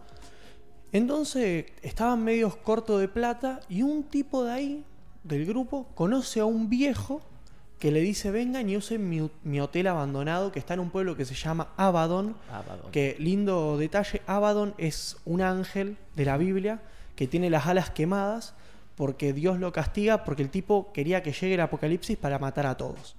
[0.93, 4.85] Entonces estaban medios cortos de plata y un tipo de ahí,
[5.25, 7.21] del grupo, conoce a un viejo
[7.79, 11.17] que le dice vengan y usen mi, mi hotel abandonado que está en un pueblo
[11.17, 12.37] que se llama Abaddon.
[12.67, 12.91] Perdón.
[12.93, 16.81] Que lindo detalle, Abaddon es un ángel de la Biblia
[17.17, 18.55] que tiene las alas quemadas
[18.97, 22.77] porque Dios lo castiga porque el tipo quería que llegue el apocalipsis para matar a
[22.77, 23.17] todos.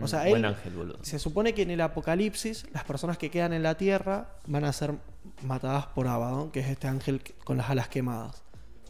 [0.00, 0.98] o Mm, sea, Buen él- ángel, boludo.
[1.02, 4.72] Se supone que en el apocalipsis las personas que quedan en la tierra van a
[4.72, 4.94] ser
[5.42, 8.42] matadas por Abaddon, que es este ángel con las alas quemadas.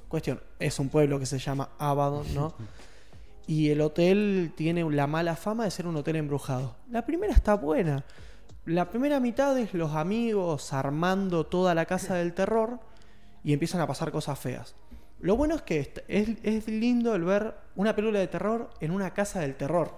[0.08, 2.54] Cuestión, es un pueblo que se llama Abaddon, ¿no?
[3.46, 6.76] Y el hotel tiene la mala fama de ser un hotel embrujado.
[6.90, 8.02] La primera está buena.
[8.64, 12.80] La primera mitad es los amigos armando toda la casa del terror
[13.42, 14.74] y empiezan a pasar cosas feas.
[15.24, 19.14] Lo bueno es que es, es lindo el ver una película de terror en una
[19.14, 19.90] casa del terror.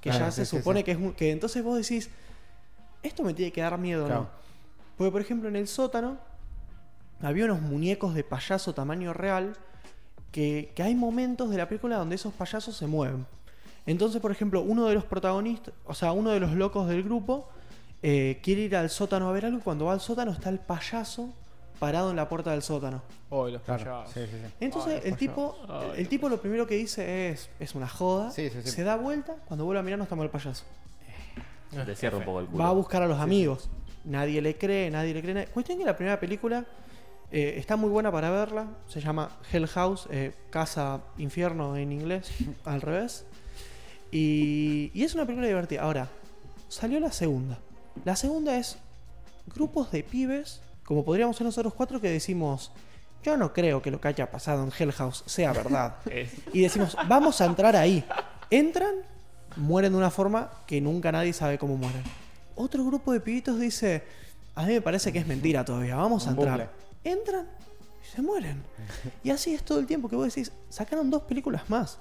[0.00, 2.10] Que Claro, ya se supone que es un- que entonces vos decís,
[3.00, 4.22] esto me tiene que dar miedo, Claro.
[4.22, 4.28] ¿no?
[4.98, 6.18] Porque por ejemplo en el sótano
[7.22, 9.52] había unos muñecos de payaso tamaño real
[10.32, 13.26] que, que hay momentos de la película donde esos payasos se mueven.
[13.86, 17.48] Entonces, por ejemplo, uno de los protagonistas, o sea, uno de los locos del grupo,
[18.02, 20.58] eh, quiere ir al sótano a ver algo y cuando va al sótano está el
[20.58, 21.32] payaso
[21.80, 23.02] parado en la puerta del sótano.
[23.30, 23.82] Oh, los Claro.
[24.04, 24.12] payasos.
[24.14, 24.52] Sí, sí, sí.
[24.60, 25.56] Entonces el tipo,
[25.96, 28.70] el tipo lo primero que dice es, es una joda, Sí, sí, sí.
[28.70, 30.64] se da vuelta, cuando vuelve a mirar no está mal el payaso.
[31.70, 32.62] Te cierra un poco el culo.
[32.62, 33.68] Va a buscar a los amigos.
[34.04, 35.34] Nadie le cree, nadie le cree.
[35.34, 36.64] nadie- Cuestión que la primera película
[37.32, 38.66] eh, está muy buena para verla.
[38.88, 42.28] Se llama Hell House, eh, Casa Infierno en inglés,
[42.64, 43.24] al revés.
[44.10, 45.82] Y, y es una película divertida.
[45.82, 46.08] Ahora,
[46.68, 47.58] salió la segunda.
[48.04, 48.78] La segunda es
[49.54, 50.60] grupos de pibes,
[50.90, 52.72] como podríamos ser nosotros cuatro, que decimos,
[53.22, 55.94] yo no creo que lo que haya pasado en Hell House sea verdad.
[56.52, 58.04] Y decimos, vamos a entrar ahí.
[58.50, 58.96] Entran,
[59.54, 62.02] mueren de una forma que nunca nadie sabe cómo mueren.
[62.56, 64.02] Otro grupo de pibitos dice,
[64.56, 66.72] a mí me parece que es mentira todavía, vamos a entrar.
[67.04, 67.46] Entran
[68.04, 68.60] y se mueren.
[69.22, 71.98] Y así es todo el tiempo que vos decís, sacaron dos películas más.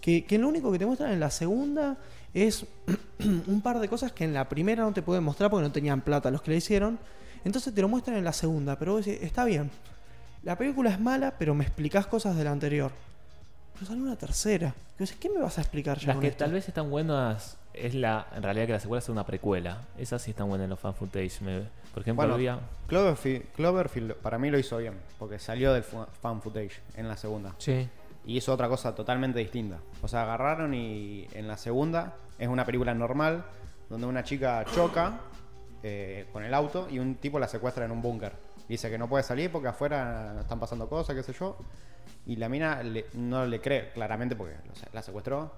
[0.00, 1.98] Que, que lo único que te muestran en la segunda
[2.34, 2.66] es
[3.46, 6.00] un par de cosas que en la primera no te pueden mostrar porque no tenían
[6.00, 6.98] plata los que la hicieron.
[7.48, 9.70] Entonces te lo muestran en la segunda, pero vos decís, está bien.
[10.42, 12.92] La película es mala, pero me explicás cosas de la anterior.
[13.72, 14.74] Pero sale una tercera.
[14.98, 16.44] Y vos decís, ¿Qué me vas a explicar ya Las con que esto?
[16.44, 19.78] tal vez están buenas es la en realidad que la secuela sea una precuela.
[19.96, 21.40] Esas sí están buenas en los fan footage.
[21.40, 21.62] me-
[21.94, 26.42] por ejemplo, Bueno, había Cloverfield, Cloverfield para mí lo hizo bien, porque salió del fan
[26.42, 27.54] footage en la segunda.
[27.56, 27.88] Sí.
[28.26, 29.78] Y hizo otra cosa totalmente distinta.
[30.02, 33.42] O sea, agarraron y en la segunda es una película normal,
[33.88, 35.20] donde una chica choca
[35.82, 38.32] eh, con el auto y un tipo la secuestra en un búnker.
[38.68, 41.56] Dice que no puede salir porque afuera están pasando cosas, qué sé yo.
[42.26, 45.52] Y la mina le- no le cree, claramente, porque o sea, la secuestró.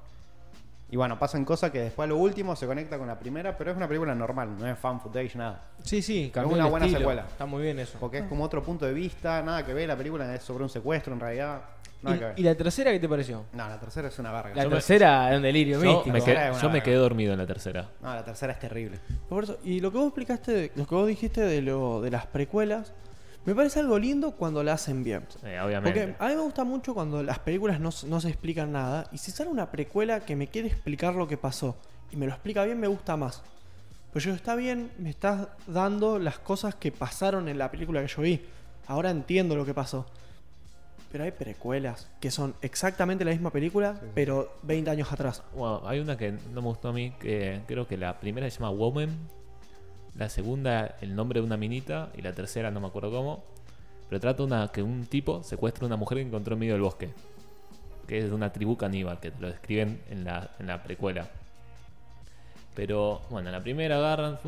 [0.92, 3.70] Y bueno, pasan cosas que después a lo último se conecta con la primera, pero
[3.70, 5.62] es una película normal, no es fan footage, nada.
[5.85, 7.00] Sí, sí, cambió una buena estilo.
[7.00, 7.22] secuela.
[7.28, 7.96] Está muy bien eso.
[8.00, 10.70] Porque es como otro punto de vista, nada que ver, la película es sobre un
[10.70, 11.61] secuestro en realidad.
[12.02, 12.34] Nada que ver.
[12.36, 13.44] ¿Y, y la tercera qué te pareció?
[13.52, 14.54] No, la tercera es una verga.
[14.54, 16.12] La Yo me- tercera es un delirio Yo, místico.
[16.12, 16.82] me, es una yo me verga.
[16.84, 17.88] quedé dormido en la tercera.
[18.02, 18.98] No, la tercera es terrible.
[19.28, 22.10] Por eso, y lo que vos explicaste, de- lo que vos dijiste de lo de
[22.10, 22.92] las precuelas,
[23.44, 25.26] me parece algo lindo cuando la hacen bien.
[25.44, 26.00] Eh, obviamente.
[26.08, 29.06] Porque a mí me gusta mucho cuando las películas no, s- no se explican nada.
[29.12, 31.76] Y si sale una precuela que me quiere explicar lo que pasó
[32.10, 33.42] y me lo explica bien, me gusta más.
[34.12, 38.08] Pues yo, está bien, me estás dando las cosas que pasaron en la película que
[38.08, 38.44] yo vi.
[38.88, 40.04] Ahora entiendo lo que pasó.
[41.11, 45.42] Pero hay precuelas que son exactamente la misma película, pero 20 años atrás.
[45.55, 48.59] Bueno, hay una que no me gustó a mí, que creo que la primera se
[48.59, 49.11] llama Woman,
[50.16, 53.42] la segunda el nombre de una minita y la tercera no me acuerdo cómo.
[54.09, 56.83] Pero trata una que un tipo secuestra a una mujer que encontró en medio del
[56.83, 57.11] bosque,
[58.07, 61.29] que es de una tribu caníbal, que te lo describen en la, en la precuela.
[62.75, 64.38] Pero bueno, en la primera agarran,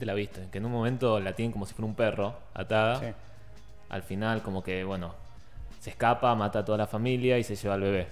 [0.00, 3.00] la viste, que en un momento la tienen como si fuera un perro atada.
[3.00, 3.06] Sí.
[3.88, 5.14] Al final como que, bueno,
[5.86, 8.08] se escapa, mata a toda la familia y se lleva al bebé.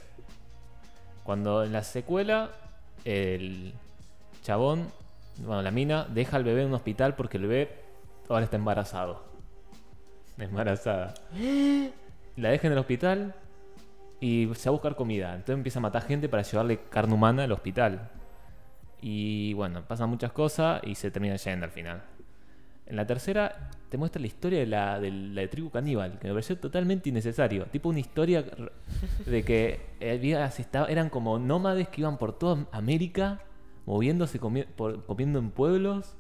[1.25, 2.53] Cuando en la secuela
[3.05, 3.75] el
[4.43, 4.87] chabón,
[5.39, 7.69] bueno, la mina deja al bebé en un hospital porque el bebé
[8.29, 9.25] ahora está embarazado.
[10.39, 11.15] Embarazada.
[12.37, 13.35] La deja en el hospital
[14.21, 15.31] y se va a buscar comida.
[15.31, 18.09] Entonces empieza a matar gente para llevarle carne humana al hospital.
[19.01, 22.05] Y bueno, pasan muchas cosas y se termina yendo al final.
[22.87, 26.35] En la tercera te muestra la historia de la, de la tribu caníbal, que me
[26.35, 27.65] pareció totalmente innecesario.
[27.67, 28.45] Tipo una historia
[29.27, 30.51] de que había-
[30.89, 33.41] eran como nómades que iban por toda América,
[33.87, 34.67] moviéndose, comi-
[35.07, 36.17] comiendo en pueblos,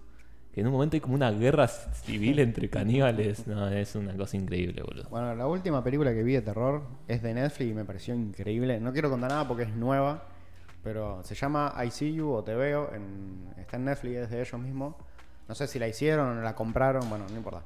[0.54, 3.46] que en un momento hay como una guerra civil entre caníbales.
[3.46, 5.08] No, es una cosa increíble, boludo.
[5.10, 8.78] Bueno, la última película que vi de terror es de Netflix y me pareció increíble.
[8.80, 10.28] No quiero contar nada porque es nueva,
[10.84, 12.90] pero se llama I See You o Te Veo.
[12.94, 14.94] en- está en Netflix, es de ellos mismos.
[15.48, 17.62] No sé si la hicieron o la compraron, bueno, no importa.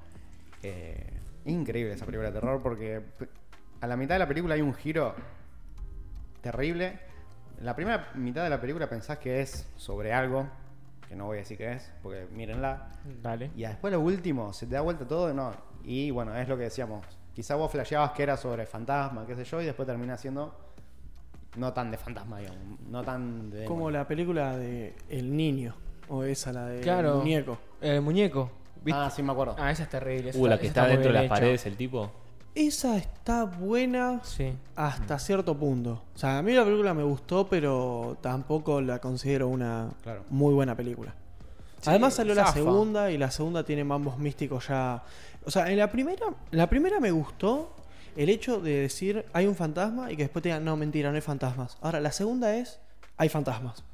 [0.63, 1.13] Eh,
[1.45, 3.01] increíble esa película de terror porque
[3.81, 5.15] a la mitad de la película hay un giro
[6.41, 6.99] terrible.
[7.59, 10.49] En la primera mitad de la película pensás que es sobre algo,
[11.09, 12.91] que no voy a decir qué es, porque mírenla.
[13.23, 13.51] Dale.
[13.57, 15.53] Y después lo último, se te da vuelta todo, no.
[15.85, 17.05] Y bueno, es lo que decíamos.
[17.35, 20.55] Quizá vos flasheabas que era sobre fantasma, qué sé yo, y después termina siendo
[21.57, 22.81] no tan de fantasma, digamos.
[22.89, 23.65] No tan de.
[23.65, 25.75] Como la película de El Niño,
[26.09, 27.17] o esa, la de Claro.
[27.19, 27.59] Muñeco.
[27.81, 28.51] El muñeco.
[28.85, 29.01] ¿viste?
[29.01, 29.57] Ah, sí, me acuerdo.
[29.59, 30.31] Ah, esa es terrible.
[30.31, 31.35] esa Uh, la esa que está muy dentro de bien las hecha.
[31.35, 32.11] paredes, el tipo.
[32.55, 34.53] Esa está buena Sí.
[34.75, 36.03] hasta cierto punto.
[36.15, 40.25] O sea, a mí la película me gustó, pero tampoco la considero una Claro.
[40.31, 41.15] muy buena película.
[41.81, 42.55] Sí, Además salió la zafa.
[42.55, 45.03] segunda y la segunda tiene mambos místicos ya.
[45.45, 47.73] O sea, en la primera, en la primera me gustó
[48.17, 51.15] el hecho de decir hay un fantasma y que después te digan no mentira, no
[51.15, 51.77] hay fantasmas.
[51.81, 52.81] Ahora la segunda es
[53.17, 53.85] hay fantasmas.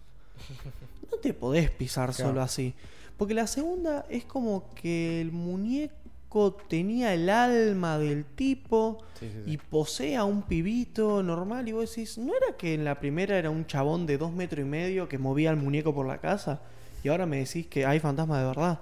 [1.11, 2.31] No te podés pisar Claro.
[2.31, 2.75] solo así.
[3.16, 9.38] Porque la segunda es como que el muñeco tenía el alma del tipo Sí, sí,
[9.44, 9.50] sí.
[9.53, 13.38] y posee a un pibito normal y vos decís, ¿no era que en la primera
[13.38, 16.61] era un chabón de dos metros y medio que movía al muñeco por la casa?
[17.05, 18.81] Y ahora me decís que hay fantasmas de verdad.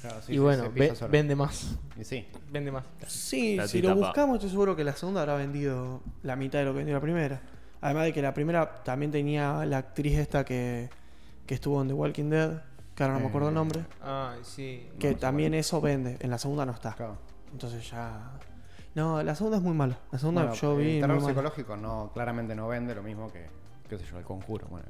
[0.00, 1.76] Claro, sí, y sí, bueno, ve- vende más.
[2.00, 2.26] Y sí.
[2.50, 2.84] Vende más.
[3.06, 4.06] Sí, La si lo pa.
[4.08, 7.00] buscamos estoy seguro que la segunda habrá vendido la mitad de lo que vendió la
[7.00, 7.40] primera.
[7.80, 10.88] Además de que la primera también tenía la actriz esta que,
[11.46, 12.62] que estuvo en The Walking Dead,
[12.96, 14.88] que ahora no me acuerdo el Eh, nombre, Ah, sí.
[14.98, 16.94] que no también eso vende, en la segunda no está.
[16.94, 17.16] Claro.
[17.52, 18.32] Entonces ya...
[18.94, 19.98] No, la segunda es muy mala.
[20.10, 20.94] La segunda Bueno, yo vi...
[20.96, 23.46] el terror psicológico no, claramente no vende lo mismo que,
[23.88, 24.66] qué sé yo, el conjuro.
[24.70, 24.86] Bueno,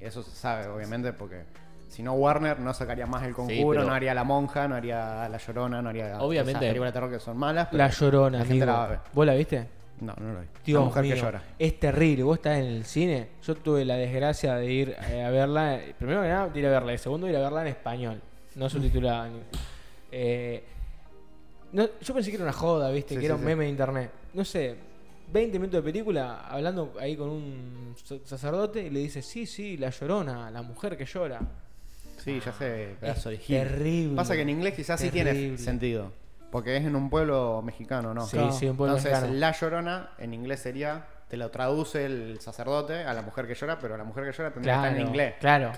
[0.00, 1.42] eso se sabe, obviamente, porque
[1.88, 5.28] si no Warner no sacaría más el conjuro, pero- no haría la monja, no haría
[5.28, 7.66] la llorona, no haría Obviamente- esas películas de terror que son malas.
[7.72, 8.66] pero La llorona, la gente amigo.
[8.66, 9.00] la va a ver.
[9.12, 9.68] ¿Vos la viste?
[10.00, 10.46] No, no lo vi.
[10.64, 11.42] Dios la mujer mío, que llora.
[11.58, 12.22] Es terrible.
[12.22, 13.28] Vos estás en el cine.
[13.46, 15.80] Yo tuve la desgracia de ir eh, a verla.
[15.98, 16.94] Primero que nada, de ir a verla.
[16.94, 18.20] Y segundo, ir a verla en español.
[18.56, 19.28] No subtitulada.
[19.28, 19.40] ni-
[20.12, 20.64] Eh,
[21.72, 23.10] no, yo pensé que era una joda, ¿viste?
[23.10, 23.46] Sí, que sí, era un sí.
[23.46, 24.10] meme de internet.
[24.34, 24.74] No sé,
[25.32, 29.76] 20 minutos de película hablando ahí con un sa- sacerdote y le dice: Sí, sí,
[29.76, 31.40] la llorona, la mujer que llora.
[32.18, 33.56] Sí, ya sé, pedazo de gil.
[33.58, 34.16] Terrible.
[34.16, 36.10] Pasa que en inglés quizás sí tiene sentido.
[36.50, 38.22] Porque es en un pueblo mexicano, ¿no?
[38.26, 38.52] Sí, Claro.
[38.52, 39.38] sí, un pueblo Entonces, mexicano.
[39.40, 43.78] la llorona en inglés sería, te lo traduce el sacerdote a la mujer que llora,
[43.78, 45.34] pero la mujer que llora tendría que estar en inglés.
[45.38, 45.70] Claro.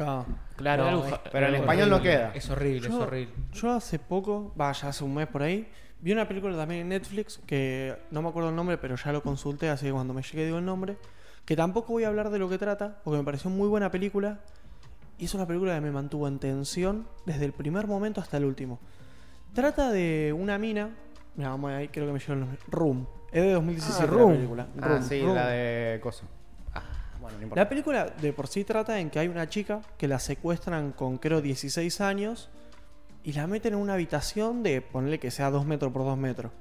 [0.57, 1.07] Claro.
[1.07, 2.33] Es- pero en es español no queda.
[2.35, 3.35] Es horrible, es Yo- horrible.
[3.53, 5.69] Yo hace poco, vaya, hace un mes por ahí,
[6.01, 9.23] vi una película también en Netflix que no me acuerdo el nombre, pero ya lo
[9.23, 10.97] consulté, así que cuando me llegue digo el nombre.
[11.45, 14.39] Que tampoco voy a hablar de lo que trata, porque me pareció muy buena película.
[15.19, 18.45] Y es una película que me mantuvo en tensión desde el primer momento hasta el
[18.45, 18.79] último.
[19.55, 20.91] Trata de una mina,
[21.37, 22.59] mira, vamos ahí, creo que me el nombre.
[22.69, 23.07] Room.
[23.31, 24.33] Es de 2017 Ah, la Room.
[24.35, 24.67] película.
[24.81, 25.35] Ah, Room, sí, Room.
[25.35, 26.25] la de Coso.
[26.75, 26.83] Ah,
[27.21, 27.63] bueno, no importa.
[27.63, 31.19] La película de por sí trata en que hay una chica que la secuestran con
[31.19, 32.51] creo 16 años
[33.25, 36.53] y la meten en una habitación de ponerle que sea 2 metros por 2 metros.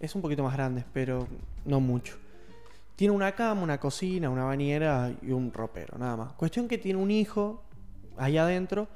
[0.00, 1.26] Es un poquito más grande, pero
[1.64, 2.16] no mucho.
[2.96, 6.32] Tiene una cama, una cocina, una bañera y un ropero, nada más.
[6.34, 7.62] Cuestión que tiene un hijo
[8.16, 8.86] ahí adentro,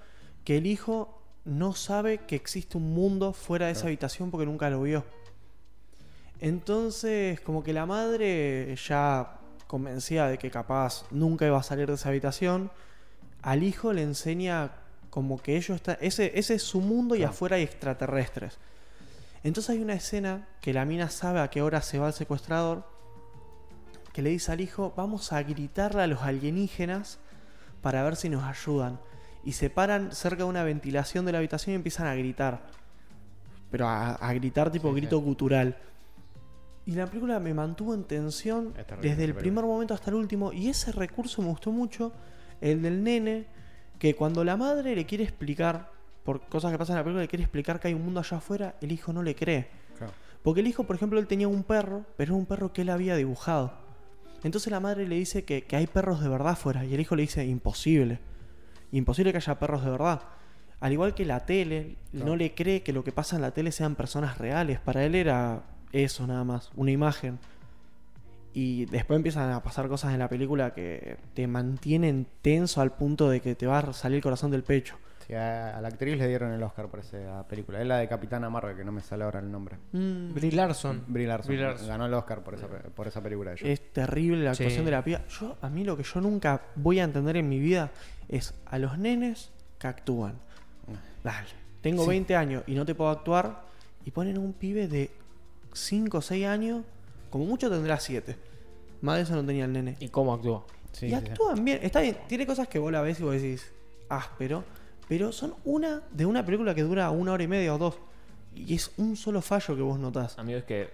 [0.44, 1.15] que el hijo
[1.46, 5.04] no sabe que existe un mundo fuera de esa habitación porque nunca lo vio.
[6.40, 11.94] Entonces, como que la madre ya convencida de que capaz nunca iba a salir de
[11.94, 12.70] esa habitación,
[13.42, 14.72] al hijo le enseña
[15.10, 17.30] como que ellos está ese ese es su mundo y Claro.
[17.32, 18.58] afuera hay extraterrestres.
[19.44, 22.84] Entonces hay una escena que la mina sabe a qué hora se va el secuestrador,
[24.12, 27.18] que le dice al hijo, vamos a gritarle a los alienígenas
[27.82, 28.98] para ver si nos ayudan.
[29.46, 32.66] Y se paran cerca de una ventilación de la habitación y empiezan a gritar.
[33.70, 35.00] Pero a, a gritar tipo Sí, sí.
[35.00, 35.76] grito gutural.
[36.84, 40.52] Y la película me mantuvo en tensión desde el primer momento hasta el último.
[40.52, 42.12] Y ese recurso me gustó mucho.
[42.60, 43.46] El del nene,
[43.98, 45.90] que cuando la madre le quiere explicar,
[46.22, 48.36] por cosas que pasan en la película, le quiere explicar que hay un mundo allá
[48.36, 49.68] afuera, el hijo no le cree.
[49.96, 50.12] Claro.
[50.42, 52.90] Porque el hijo, por ejemplo, él tenía un perro, pero era un perro que él
[52.90, 53.72] había dibujado.
[54.44, 56.84] Entonces la madre le dice que, que hay perros de verdad afuera.
[56.84, 58.20] Y el hijo le dice, imposible.
[58.92, 60.22] Imposible que haya perros de verdad.
[60.80, 62.26] Al igual que la tele, Claro.
[62.26, 64.78] no le cree que lo que pasa en la tele sean personas reales.
[64.78, 67.38] Para él era eso nada más, una imagen.
[68.52, 73.28] Y después empiezan a pasar cosas en la película que te mantienen tenso al punto
[73.28, 74.96] de que te va a salir el corazón del pecho.
[75.26, 77.80] Sí, a, a la actriz le dieron el Oscar por esa película.
[77.82, 79.76] Es la de Capitana Marvel, que no me sale ahora el nombre.
[79.92, 81.02] Mm, Brie Larson.
[81.08, 81.48] Brie Larson.
[81.48, 81.88] Brie Larson.
[81.88, 83.52] Ganó el Oscar por esa, pe- por esa película.
[83.52, 83.68] ella.
[83.68, 84.62] Es terrible la Sí.
[84.62, 85.26] actuación de la piba.
[85.28, 87.90] Yo, a mí lo que yo nunca voy a entender en mi vida
[88.28, 90.38] es a los nenes que actúan.
[91.24, 91.48] Dale,
[91.80, 92.08] tengo Sí.
[92.10, 93.64] 20 años y no te puedo actuar.
[94.04, 95.10] Y ponen a un pibe de
[95.72, 96.84] 5 o 6 años,
[97.30, 98.36] como mucho tendrá 7.
[99.00, 99.96] Más de eso no tenía el nene.
[99.98, 100.64] ¿Y cómo actúa?
[100.92, 101.26] Sí, y sí, sí.
[101.26, 101.80] actúan bien.
[101.82, 103.70] Está bien, tiene cosas que vos la ves y vos decís,
[104.08, 104.64] áspero.
[105.08, 107.96] Pero son una de una película que dura una hora y media o dos.
[108.54, 110.38] Y es un solo fallo que vos notás.
[110.38, 110.90] Amigo, es que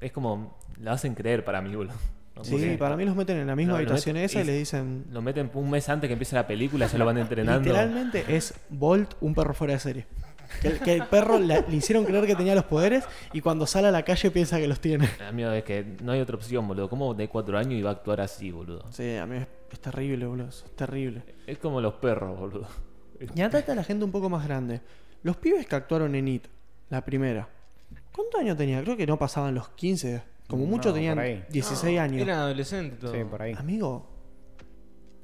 [0.00, 1.94] es como la hacen creer para mí, boludo.
[2.36, 2.44] ¿No?
[2.44, 4.58] Sí, para mí los meten en la misma No, habitación meten- esa y y- le
[4.58, 7.60] dicen, Lo meten un mes antes que empiece la película, ya lo van entrenando.
[7.68, 10.06] Literalmente es Bolt un perro fuera de serie.
[10.60, 13.66] Que, el- que el perro la- le hicieron creer que tenía los poderes y cuando
[13.66, 15.08] sale a la calle piensa que los tiene.
[15.28, 16.88] Amigo, es que no hay otra opción, boludo.
[16.88, 18.84] ¿Cómo de cuatro años iba a actuar así, boludo?
[18.92, 20.48] Sí, a mí es, es terrible, boludo.
[20.48, 21.22] Es terrible.
[21.46, 22.68] Es como los perros, boludo.
[23.34, 24.80] Y acá está la gente un poco más grande.
[25.22, 26.46] Los pibes que actuaron en IT,
[26.90, 27.48] la primera.
[28.12, 28.80] ¿Cuántos años tenía?
[28.82, 30.22] Creo que no pasaban los 15.
[30.48, 31.44] Como No, mucho por tenían ahí.
[31.50, 32.22] 16 años.
[32.22, 33.12] Eran adolescentes todo.
[33.14, 33.54] Sí, por ahí.
[33.56, 34.06] Amigo,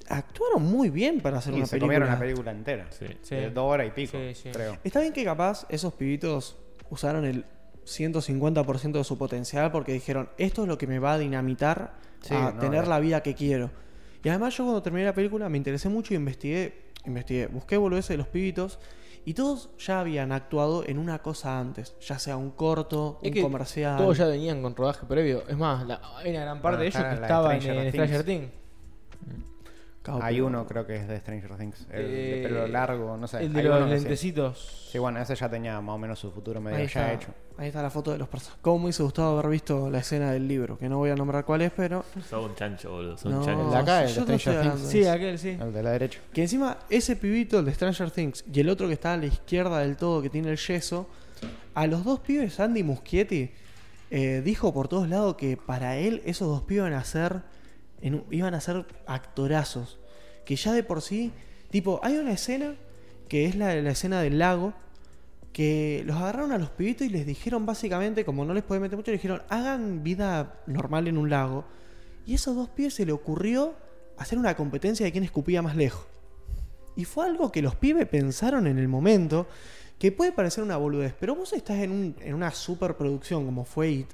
[0.08, 1.86] actuaron muy bien para hacer Y una se película.
[1.86, 2.86] comieron la película entera.
[2.90, 3.06] Sí.
[3.22, 3.34] Sí.
[3.36, 4.48] De dos horas y pico, Sí, sí.
[4.50, 4.76] creo.
[4.82, 6.56] Está bien que capaz esos pibitos
[6.90, 7.44] usaron el
[7.84, 12.34] 150% de su potencial porque dijeron, esto es lo que me va a dinamitar Sí,
[12.34, 13.70] a no, tener la vida que quiero.
[14.22, 18.10] Y además yo cuando terminé la película me interesé mucho y investigué, investigué, busqué boludeces
[18.10, 18.78] de los pibitos
[19.24, 23.34] y todos ya habían actuado en una cosa antes, ya sea un corto, Es un
[23.34, 23.96] que comercial.
[23.98, 25.42] Todos ya venían con rodaje previo.
[25.48, 28.24] Es más, la- hay una gran parte Bueno, de ellos que estaban en Stranger Stranger
[28.24, 28.50] Things.
[30.02, 31.86] Cabo, Hay uno, creo que es de Stranger Things.
[31.92, 33.44] El Eh, de pelo largo, no sé.
[33.44, 33.90] El de hay los sí.
[33.90, 34.88] lentecitos.
[34.90, 37.34] Sí, bueno, ese ya tenía más o menos su futuro medio Ahí ya está, hecho.
[37.58, 38.58] ahí está la foto de los personajes.
[38.62, 41.44] Cómo me hubiese gustado haber visto la escena del libro, que no voy a nombrar
[41.44, 42.02] cuál es, pero...
[42.30, 43.18] Son un chancho, boludo.
[43.18, 43.66] Son No, chanchos.
[43.66, 44.90] El de acá, el de no Stranger hablando Things.
[44.90, 45.58] Sí, aquel sí.
[45.60, 46.20] El de la derecha.
[46.32, 49.26] Que encima ese pibito, el de Stranger Things, y el otro que está a la
[49.26, 51.08] izquierda del todo, que tiene el yeso,
[51.74, 53.50] a los dos pibes, Andy Muschietti,
[54.10, 57.42] eh, dijo por todos lados que para él esos dos pibes iban a ser,
[58.30, 59.98] iban a ser actorazos.
[60.44, 61.32] Que ya de por sí,
[61.70, 62.74] tipo, hay una escena
[63.28, 64.72] que es la, la escena del lago,
[65.52, 68.96] que los agarraron a los pibitos y les dijeron básicamente, como no les puede meter
[68.96, 71.64] mucho, les dijeron, hagan vida normal en un lago.
[72.26, 73.74] Y a esos dos pibes se le ocurrió
[74.16, 76.06] hacer una competencia de quién escupía más lejos.
[76.96, 79.46] Y fue algo que los pibes pensaron en el momento,
[79.98, 83.90] que puede parecer una boludez, pero vos estás en, un- en una superproducción como fue
[83.90, 84.08] IT,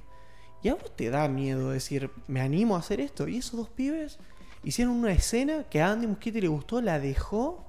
[0.66, 3.28] y a vos te da miedo decir, me animo a hacer esto.
[3.28, 4.18] Y esos dos pibes
[4.64, 7.64] hicieron una escena que a Andy Muschietti le gustó, la dejó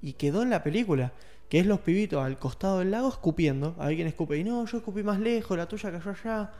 [0.00, 1.12] y quedó en la película.
[1.50, 3.76] Que es los pibitos al costado del lago escupiendo.
[3.78, 4.38] A ver quién escupe.
[4.38, 6.52] Y no, yo escupí más lejos, la tuya cayó allá.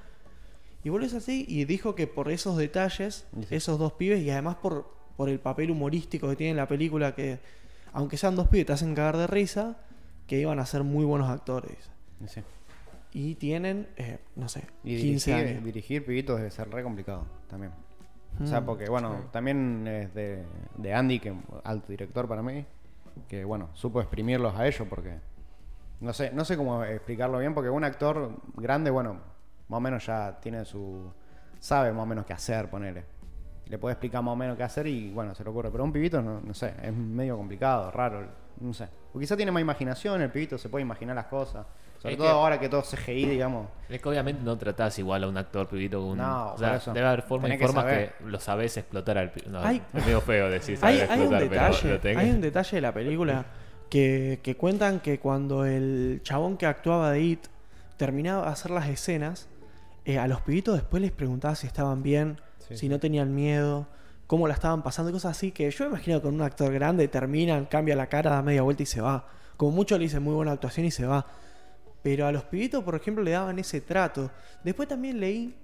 [0.84, 4.92] Y volvés así y dijo que por esos detalles, esos dos pibes, y además por,
[5.16, 7.40] por el papel humorístico que tiene en la película, que
[7.94, 9.78] aunque sean dos pibes, te hacen cagar de risa,
[10.26, 11.78] que iban a ser muy buenos actores.
[12.26, 12.42] Sí.
[13.14, 15.64] Y tienen, eh, no sé, Y 15 dirigir, años.
[15.64, 17.72] dirigir pibitos debe ser re complicado también.
[18.42, 18.64] O sea, Mm.
[18.64, 20.44] porque bueno, también es de,
[20.78, 21.34] de Andy, que
[21.64, 22.64] alto director para mí,
[23.28, 25.18] que bueno, supo exprimirlos a ellos porque
[26.00, 29.20] no sé, no sé cómo explicarlo bien, porque un actor grande, bueno,
[29.68, 31.12] más o menos ya tiene su
[31.60, 33.04] sabe más o menos qué hacer, ponele.
[33.66, 35.70] Le puede explicar más o menos qué hacer y bueno, se le ocurre.
[35.70, 38.26] Pero un pibito, no, no sé, es medio complicado, raro,
[38.60, 38.88] no sé.
[39.14, 41.66] O quizá tiene más imaginación, el pibito se puede imaginar las cosas.
[42.02, 43.68] Sobre Es todo que- ahora que todo CGI, digamos.
[43.88, 46.18] Es que obviamente no tratás igual a un actor pibito con un.
[46.18, 46.92] No, o sea, eso.
[46.92, 50.50] debe haber formas y que que, lo sabés explotar al No, Hay- es medio feo
[50.50, 53.44] decir Hay, saber hay un explotar, pero detalle, hay un detalle de la película
[53.88, 57.46] que, que cuentan que cuando el chabón que actuaba de It
[57.96, 59.46] terminaba de hacer las escenas,
[60.04, 63.86] eh, a los pibitos después les preguntaba si estaban bien, Sí, si no tenían miedo,
[64.26, 66.72] cómo la estaban pasando, y cosas así que yo me imagino que con un actor
[66.72, 69.26] grande terminan, cambia la cara, da media vuelta y se va.
[69.56, 71.26] Como mucho le dicen muy buena actuación y se va.
[72.02, 74.30] Pero a los pibitos, por ejemplo, le daban ese trato.
[74.64, 75.54] Después también leí,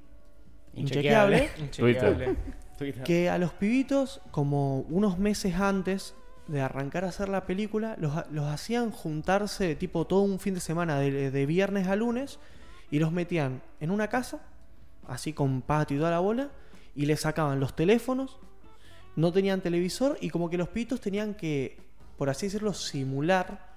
[0.74, 2.36] inchequeable, Inchequeable.
[3.04, 6.14] que a los pibitos, como unos meses antes
[6.46, 10.54] de arrancar a hacer la película, los, ha- los hacían juntarse tipo todo un fin
[10.54, 12.38] de semana, de, de viernes a lunes,
[12.90, 14.40] y los metían en una casa,
[15.08, 16.50] así con patio y toda la bola,
[16.94, 18.38] y les sacaban los teléfonos,
[19.16, 21.78] no tenían televisor, y como que los pibitos tenían que,
[22.16, 23.67] por así decirlo, simular.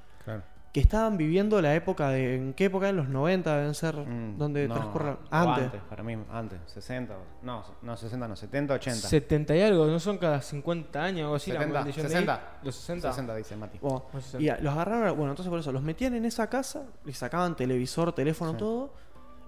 [0.71, 2.35] Que estaban viviendo la época de...
[2.37, 2.87] ¿En qué época?
[2.87, 5.09] En los 90 deben ser Mm, donde no, transcurre...
[5.11, 5.81] o Antes.
[5.89, 6.59] Para mí, antes.
[6.67, 7.13] 60.
[7.13, 8.35] o- No, no 60, no.
[8.37, 9.07] 70, 80.
[9.09, 11.51] 70 y algo, ¿no son cada 50 años o algo así?
[11.51, 12.33] la 70, maldición de 60.
[12.33, 12.65] It?
[12.65, 13.09] Los 60.
[13.09, 13.79] 60 dice Mati.
[13.81, 14.43] Bueno, Los 60.
[14.43, 17.55] y a- los agarraron, bueno, entonces por eso, los metían en esa casa, les sacaban
[17.57, 18.57] televisor, teléfono, Sí.
[18.57, 18.93] todo,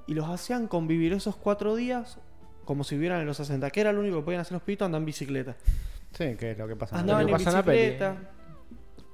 [0.08, 2.18] y los hacían convivir esos cuatro días
[2.66, 4.86] como si vivieran en los 60, que era lo único que podían hacer los pibitos,
[4.86, 5.56] andar en bicicleta.
[6.12, 7.00] Sí, que es lo que pasa.
[7.00, 7.78] Andaban en en la peli.
[7.78, 8.16] bicicleta,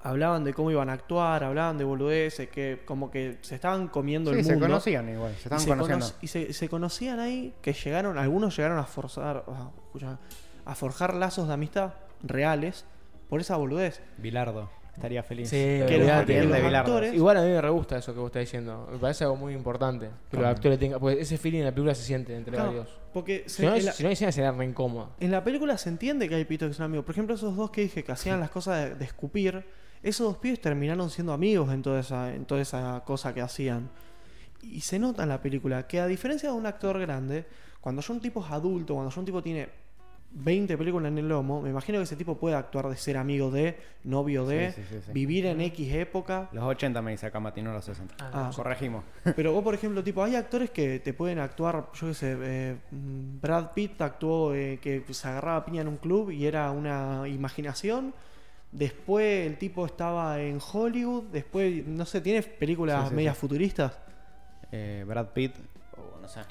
[0.01, 4.31] hablaban de cómo iban a actuar, hablaban de boludeces, que como que se estaban comiendo
[4.33, 4.67] Sí, el se mundo.
[4.67, 5.31] conocían igual.
[5.33, 6.05] Se y estaban se, conociendo.
[6.05, 10.19] cono- y se, se conocían ahí que llegaron, algunos llegaron a forzar, a, escucha,
[10.65, 11.93] a forjar lazos de amistad
[12.23, 12.85] reales
[13.29, 14.01] por esa boludez.
[14.17, 14.69] Bilardo.
[14.95, 15.49] Estaría feliz.
[15.49, 18.19] Sí, Que los, que los de actores Igual a mí me re gusta eso que
[18.19, 18.85] vos estás diciendo.
[18.91, 20.07] Me parece algo muy importante.
[20.29, 20.47] Que los Cambio.
[20.49, 20.99] actores tengan.
[20.99, 22.99] Porque ese feeling en la película se siente entre Claro, varios.
[23.13, 25.11] porque Si se- no, en la- si no hay escena sería re incómoda.
[25.21, 27.05] En la película se entiende que hay pitos que son amigos.
[27.05, 29.63] Por ejemplo, esos dos que dije que hacían las cosas de, de escupir,
[30.01, 33.89] esos dos pibes terminaron siendo amigos en toda, esa, en toda esa cosa que hacían.
[34.61, 37.45] Y se nota en la película que a diferencia de un actor grande,
[37.79, 39.69] cuando ya un tipo es adulto, cuando ya un tipo tiene
[40.31, 43.49] 20 películas en el lomo, me imagino que ese tipo puede actuar de ser amigo
[43.49, 45.11] de, novio de, Sí, sí, sí, sí.
[45.11, 46.49] vivir en X época.
[46.51, 48.15] Los 80 me dice acá Mati, no los 60.
[48.19, 49.03] Ah, Corregimos.
[49.35, 52.75] Pero vos, por ejemplo, tipo, hay actores que te pueden actuar, yo qué sé, eh,
[52.91, 57.27] Brad Pitt actuó eh, que se agarraba a piña en un club y era una
[57.27, 58.13] imaginación.
[58.71, 63.41] Después el tipo estaba en Hollywood, después, no sé, tiene películas Sí, sí, medias sí.
[63.41, 63.93] futuristas.
[64.71, 65.55] Eh, Brad Pitt.
[65.97, 66.41] oh, no sé.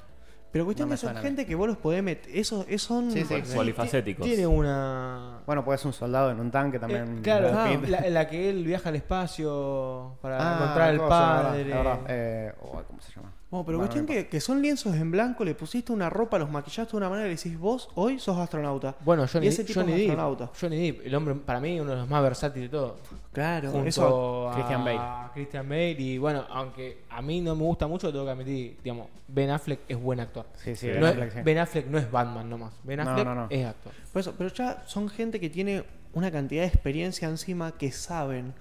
[0.51, 2.35] Pero cuestión No que son gente que vos los podés meter.
[2.35, 3.11] Esos, esos son.
[3.13, 3.35] Sí, sí.
[3.35, 4.27] Pol- Polifacéticos.
[4.27, 5.41] Tiene una.
[5.47, 7.19] Bueno, puede ser un soldado en un tanque también.
[7.19, 7.89] Eh, claro, Brad ah, Pitt.
[7.91, 11.65] la, la que él viaja al espacio para Ah, encontrar al cosa, la verdad, padre.
[11.69, 11.99] la verdad.
[12.09, 13.33] Eh, oh, ¿Cómo se llama?
[13.51, 16.39] Bueno, pero Bueno, cuestión no que, que son lienzos en blanco, le pusiste una ropa,
[16.39, 18.95] los maquillaste de una manera y le decís, vos hoy sos astronauta.
[19.03, 20.11] Bueno, Johnny, Y ese tipo Johnny es Depp.
[20.11, 20.51] astronauta.
[20.61, 23.01] Johnny Depp, el hombre, para mí, uno de los más versátiles de todos.
[23.33, 24.51] Claro, junto eso.
[24.51, 25.31] a Christian Bale.
[25.33, 29.09] Christian Bale y bueno, aunque a mí no me gusta mucho, tengo que admitir, digamos,
[29.29, 30.45] Ben Affleck es buen actor.
[30.57, 30.89] Sí, sí.
[30.89, 31.39] Ben No es- Affleck, sí.
[31.43, 32.75] Ben Affleck no es Batman nomás.
[32.85, 33.47] Ben No, Affleck no, no.
[33.49, 33.93] es actor.
[34.13, 38.53] Por eso, pero ya son gente que tiene una cantidad de experiencia encima que saben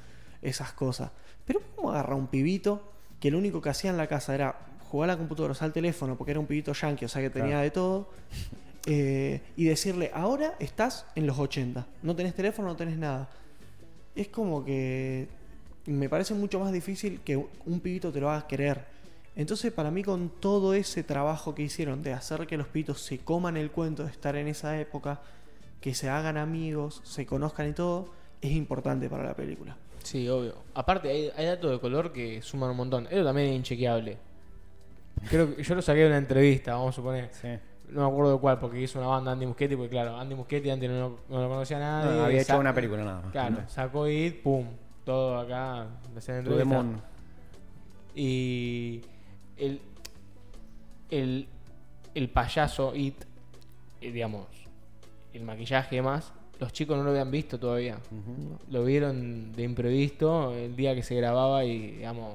[0.42, 1.12] esas cosas.
[1.44, 2.82] Pero ¿cómo agarra un pibito
[3.20, 4.56] que lo único que hacía en la casa era
[4.90, 7.30] jugar a la computadora, usar el teléfono, porque era un pibito yankee, o sea que
[7.30, 7.64] tenía Claro.
[7.64, 8.10] de todo,
[8.86, 13.30] eh, y decirle, ahora estás en los 80, no tenés teléfono, no tenés nada?
[14.16, 15.28] Es como que
[15.86, 18.86] me parece mucho más difícil que un pibito te lo haga querer.
[19.36, 23.20] Entonces, para mí, con todo ese trabajo que hicieron de hacer que los pibitos se
[23.20, 25.22] coman el cuento de estar en esa época,
[25.80, 28.10] que se hagan amigos, se conozcan y todo,
[28.42, 29.78] es importante para la película.
[30.02, 30.56] Sí, obvio.
[30.74, 33.08] Aparte, hay, hay datos de color que suman un montón.
[33.12, 34.18] Eso también es inchequeable.
[35.30, 37.30] Creo que yo lo saqué de una entrevista, vamos a suponer.
[37.32, 37.48] Sí.
[37.90, 40.70] No me acuerdo de cuál, porque hizo una banda Andy Muschietti, porque claro, Andy Muschietti
[40.70, 42.18] antes no, lo- no lo conocía nadie.
[42.18, 43.32] No, había hecho una película nada más.
[43.32, 44.66] Claro, sacó It, pum,
[45.06, 46.84] todo acá, la escena de To the entrevista.
[46.84, 47.02] Moon.
[48.16, 49.02] Y
[49.58, 49.82] el,
[51.10, 51.48] el,
[52.14, 53.24] el payaso It,
[54.02, 54.48] eh, digamos,
[55.34, 57.98] el maquillaje y demás, los chicos no lo habían visto todavía.
[58.70, 62.34] Lo vieron de imprevisto el día que se grababa y, digamos,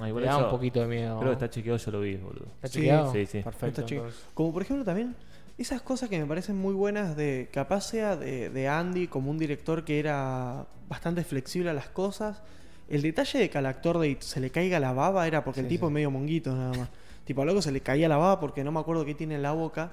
[0.00, 1.18] Ah, igual le da eso- un poquito de miedo.
[1.18, 2.46] Creo que está chequeado, yo lo vi, boludo.
[2.56, 3.12] ¿Está Sí, chequeado?
[3.12, 3.40] Sí, sí.
[3.42, 3.66] Perfecto.
[3.66, 4.06] Está chequeado.
[4.08, 4.30] entonces.
[4.34, 5.14] Como por ejemplo también
[5.58, 9.38] esas cosas que me parecen muy buenas de capaz sea de, de Andy como un
[9.38, 12.42] director que era bastante flexible a las cosas.
[12.88, 15.60] El detalle de que al actor de It se le caiga la baba era porque
[15.60, 15.90] el tipo sí.
[15.90, 16.88] es medio monguito nada más.
[17.24, 19.42] tipo al loco se le caía la baba porque no me acuerdo qué tiene en
[19.42, 19.92] la boca.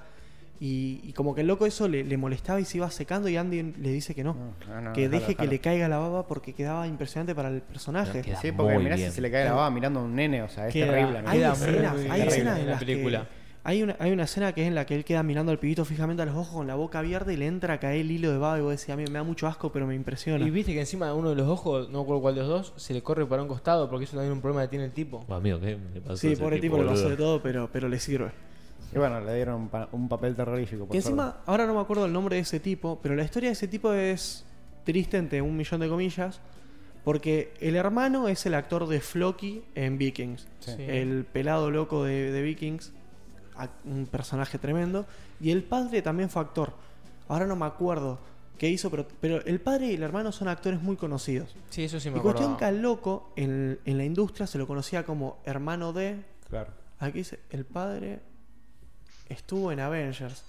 [0.60, 3.36] Y, y como que el loco eso le, le molestaba y se iba secando y
[3.36, 4.34] Andy le dice que no.
[4.34, 7.60] No, no, no, que deje que le caiga la baba porque quedaba impresionante para el
[7.62, 8.22] personaje.
[8.42, 9.10] Sí, porque mirá bien.
[9.10, 11.22] si se le cae la baba mirando a un nene, o sea, es Queda- terrible.
[11.26, 13.20] Hay escenas, hay escenas en la las película.
[13.22, 15.58] que Hay una, hay una escena que es en la que él queda mirando al
[15.60, 18.10] pibito fijamente a los ojos con la boca abierta y le entra a caer el
[18.10, 20.44] hilo de baba y vos decís, a mí me da mucho asco, pero me impresiona.
[20.44, 22.48] Y viste que encima de uno de los ojos, no me acuerdo cuál de los
[22.48, 24.86] dos, se le corre para un costado porque eso también es un problema que tiene
[24.86, 25.24] el tipo.
[25.28, 27.88] Oh, amigo, ¿qué le pasó a sí, pobre tipo le pasó de todo, pero, pero
[27.88, 28.30] le sirve.
[28.94, 30.86] Y bueno, le dieron un, pa- un papel terrorífico.
[30.86, 31.20] por Que suerte.
[31.20, 33.68] encima, ahora no me acuerdo el nombre de ese tipo, pero la historia de ese
[33.68, 34.44] tipo es
[34.84, 36.40] triste entre un millón de comillas,
[37.04, 40.74] porque el hermano es el actor de Floki en Vikings, Sí.
[40.78, 42.92] El pelado loco de, de Vikings,
[43.84, 45.06] un personaje tremendo,
[45.40, 46.72] y el padre también fue actor.
[47.28, 48.18] Ahora no me acuerdo
[48.56, 51.54] qué hizo, pero, pero el padre y el hermano son actores muy conocidos.
[51.70, 52.38] Sí, eso sí me Y acuerdo.
[52.38, 56.24] cuestión que al loco en, en la industria se lo conocía como hermano de...
[56.48, 56.70] Claro.
[56.98, 58.20] Aquí dice, el padre
[59.28, 60.42] estuvo en Avengers.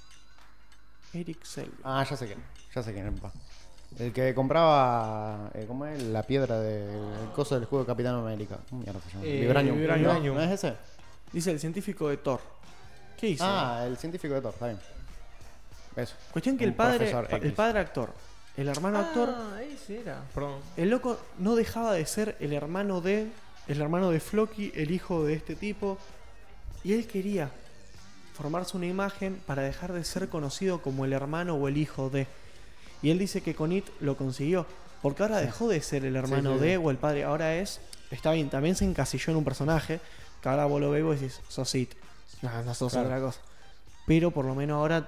[1.13, 1.71] Eric Selby.
[1.83, 2.39] Ah, ya sé quién.
[2.75, 3.33] Ya sé quién es papá.
[3.97, 5.49] El que compraba.
[5.55, 6.01] Eh, ¿Cómo es?
[6.03, 6.89] La piedra del
[7.23, 8.59] el coso del escudo de Capitán América.
[8.69, 9.25] ¿Cómo mierda se llama?
[9.25, 9.77] Eh, Vibranium.
[9.77, 10.25] Vibranium.
[10.25, 10.33] ¿No?
[10.35, 10.75] ¿No es ese?
[11.33, 12.39] Dice el científico de Thor.
[13.17, 13.43] ¿Qué hizo?
[13.45, 14.79] Ah, el científico de Thor, está bien.
[15.95, 16.15] Eso.
[16.31, 17.11] Cuestión que el padre,
[17.41, 18.13] el padre actor,
[18.55, 20.21] el hermano actor, Ah, ese era.
[20.33, 20.59] Perdón.
[20.77, 23.27] el loco no dejaba de ser el hermano de,
[23.67, 25.97] el hermano de Floki, el hijo de este tipo,
[26.83, 27.49] y él quería
[28.39, 32.25] formarse una imagen para dejar de ser conocido como el hermano o el hijo de.
[33.01, 34.65] Y él dice que con It lo consiguió,
[35.01, 36.65] porque ahora dejó de ser el hermano sí, sí.
[36.65, 37.81] de o el padre, ahora es,
[38.11, 39.99] está bien, también se encasilló en un personaje,
[40.41, 41.91] que ahora vos lo ves y vos decís, sos It,
[42.41, 43.07] no, no sos Claro.
[43.07, 43.41] otra cosa.
[44.07, 45.07] Pero por lo menos ahora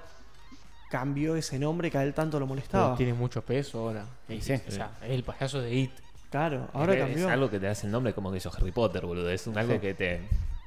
[0.90, 2.96] cambió ese nombre que a él tanto lo Pero molestaba.
[2.96, 4.04] tiene mucho peso ahora.
[4.28, 4.36] Sí.
[4.36, 5.90] O sea, es el payaso de It.
[6.30, 7.26] Claro, ahora es, cambió.
[7.26, 9.28] Es algo que te hace el nombre como que sos Harry Potter, boludo.
[9.30, 9.80] Es un, algo Sí.
[9.80, 10.20] que te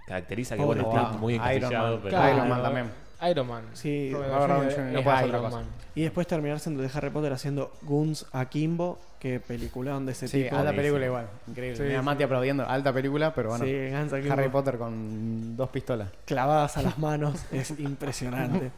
[0.06, 1.06] caracteriza que Pobre bueno, tipo.
[1.08, 2.00] está muy Iron encasillado, Man.
[2.04, 2.36] pero Claro.
[2.36, 2.86] Iron Man también.
[3.32, 3.64] Iron Man.
[3.74, 4.86] Sí, Robert Downey Jr.
[4.94, 5.62] No puede hacer Iron otra cosa.
[5.62, 5.66] Man.
[5.96, 10.44] Y después terminar siendo de Harry Potter haciendo Guns Akimbo, que peliculón de ese Sí,
[10.44, 10.56] tipo.
[10.58, 11.28] alta película igual.
[11.48, 11.78] Increíble.
[11.78, 12.06] Sí, Mira, sí.
[12.06, 12.68] Mati aplaudiendo.
[12.68, 13.64] Alta película, pero bueno.
[13.66, 16.10] Sí, Guns Akimbo Harry Potter con dos pistolas.
[16.26, 18.72] clavadas a las manos es impresionante.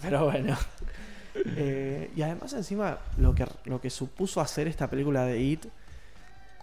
[0.00, 0.56] Pero bueno.
[1.56, 5.66] Eh, y además encima lo que, lo que supuso hacer esta película de It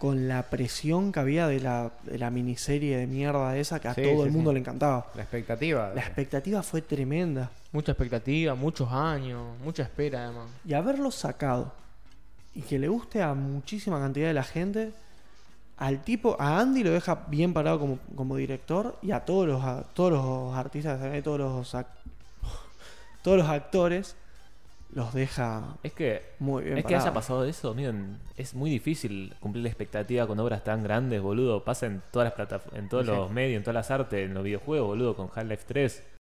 [0.02, 3.94] con la presión que había de la, de la miniserie de mierda esa que a
[3.94, 4.54] Sí, todo sí, el mundo sí.
[4.54, 5.06] le encantaba.
[5.14, 5.92] La expectativa.
[5.94, 7.52] La expectativa fue tremenda.
[7.70, 10.48] Mucha expectativa, muchos años, mucha espera además.
[10.66, 11.72] Y haberlo sacado
[12.52, 14.92] y que le guste a muchísima cantidad de la gente,
[15.76, 19.62] al tipo, a Andy lo deja bien parado como, como director y a todos los,
[19.62, 21.76] a todos los artistas, a todos los,
[23.22, 24.16] todos los actores
[24.92, 29.34] los deja es que muy bien Es que haya pasado eso, miren, es muy difícil
[29.40, 31.64] cumplir la expectativa con obras tan grandes, boludo.
[31.64, 33.10] Pasa en todas las plataformas, en todos Sí.
[33.12, 36.04] los medios, en todas las artes, en los videojuegos, boludo, con Half-Life 3.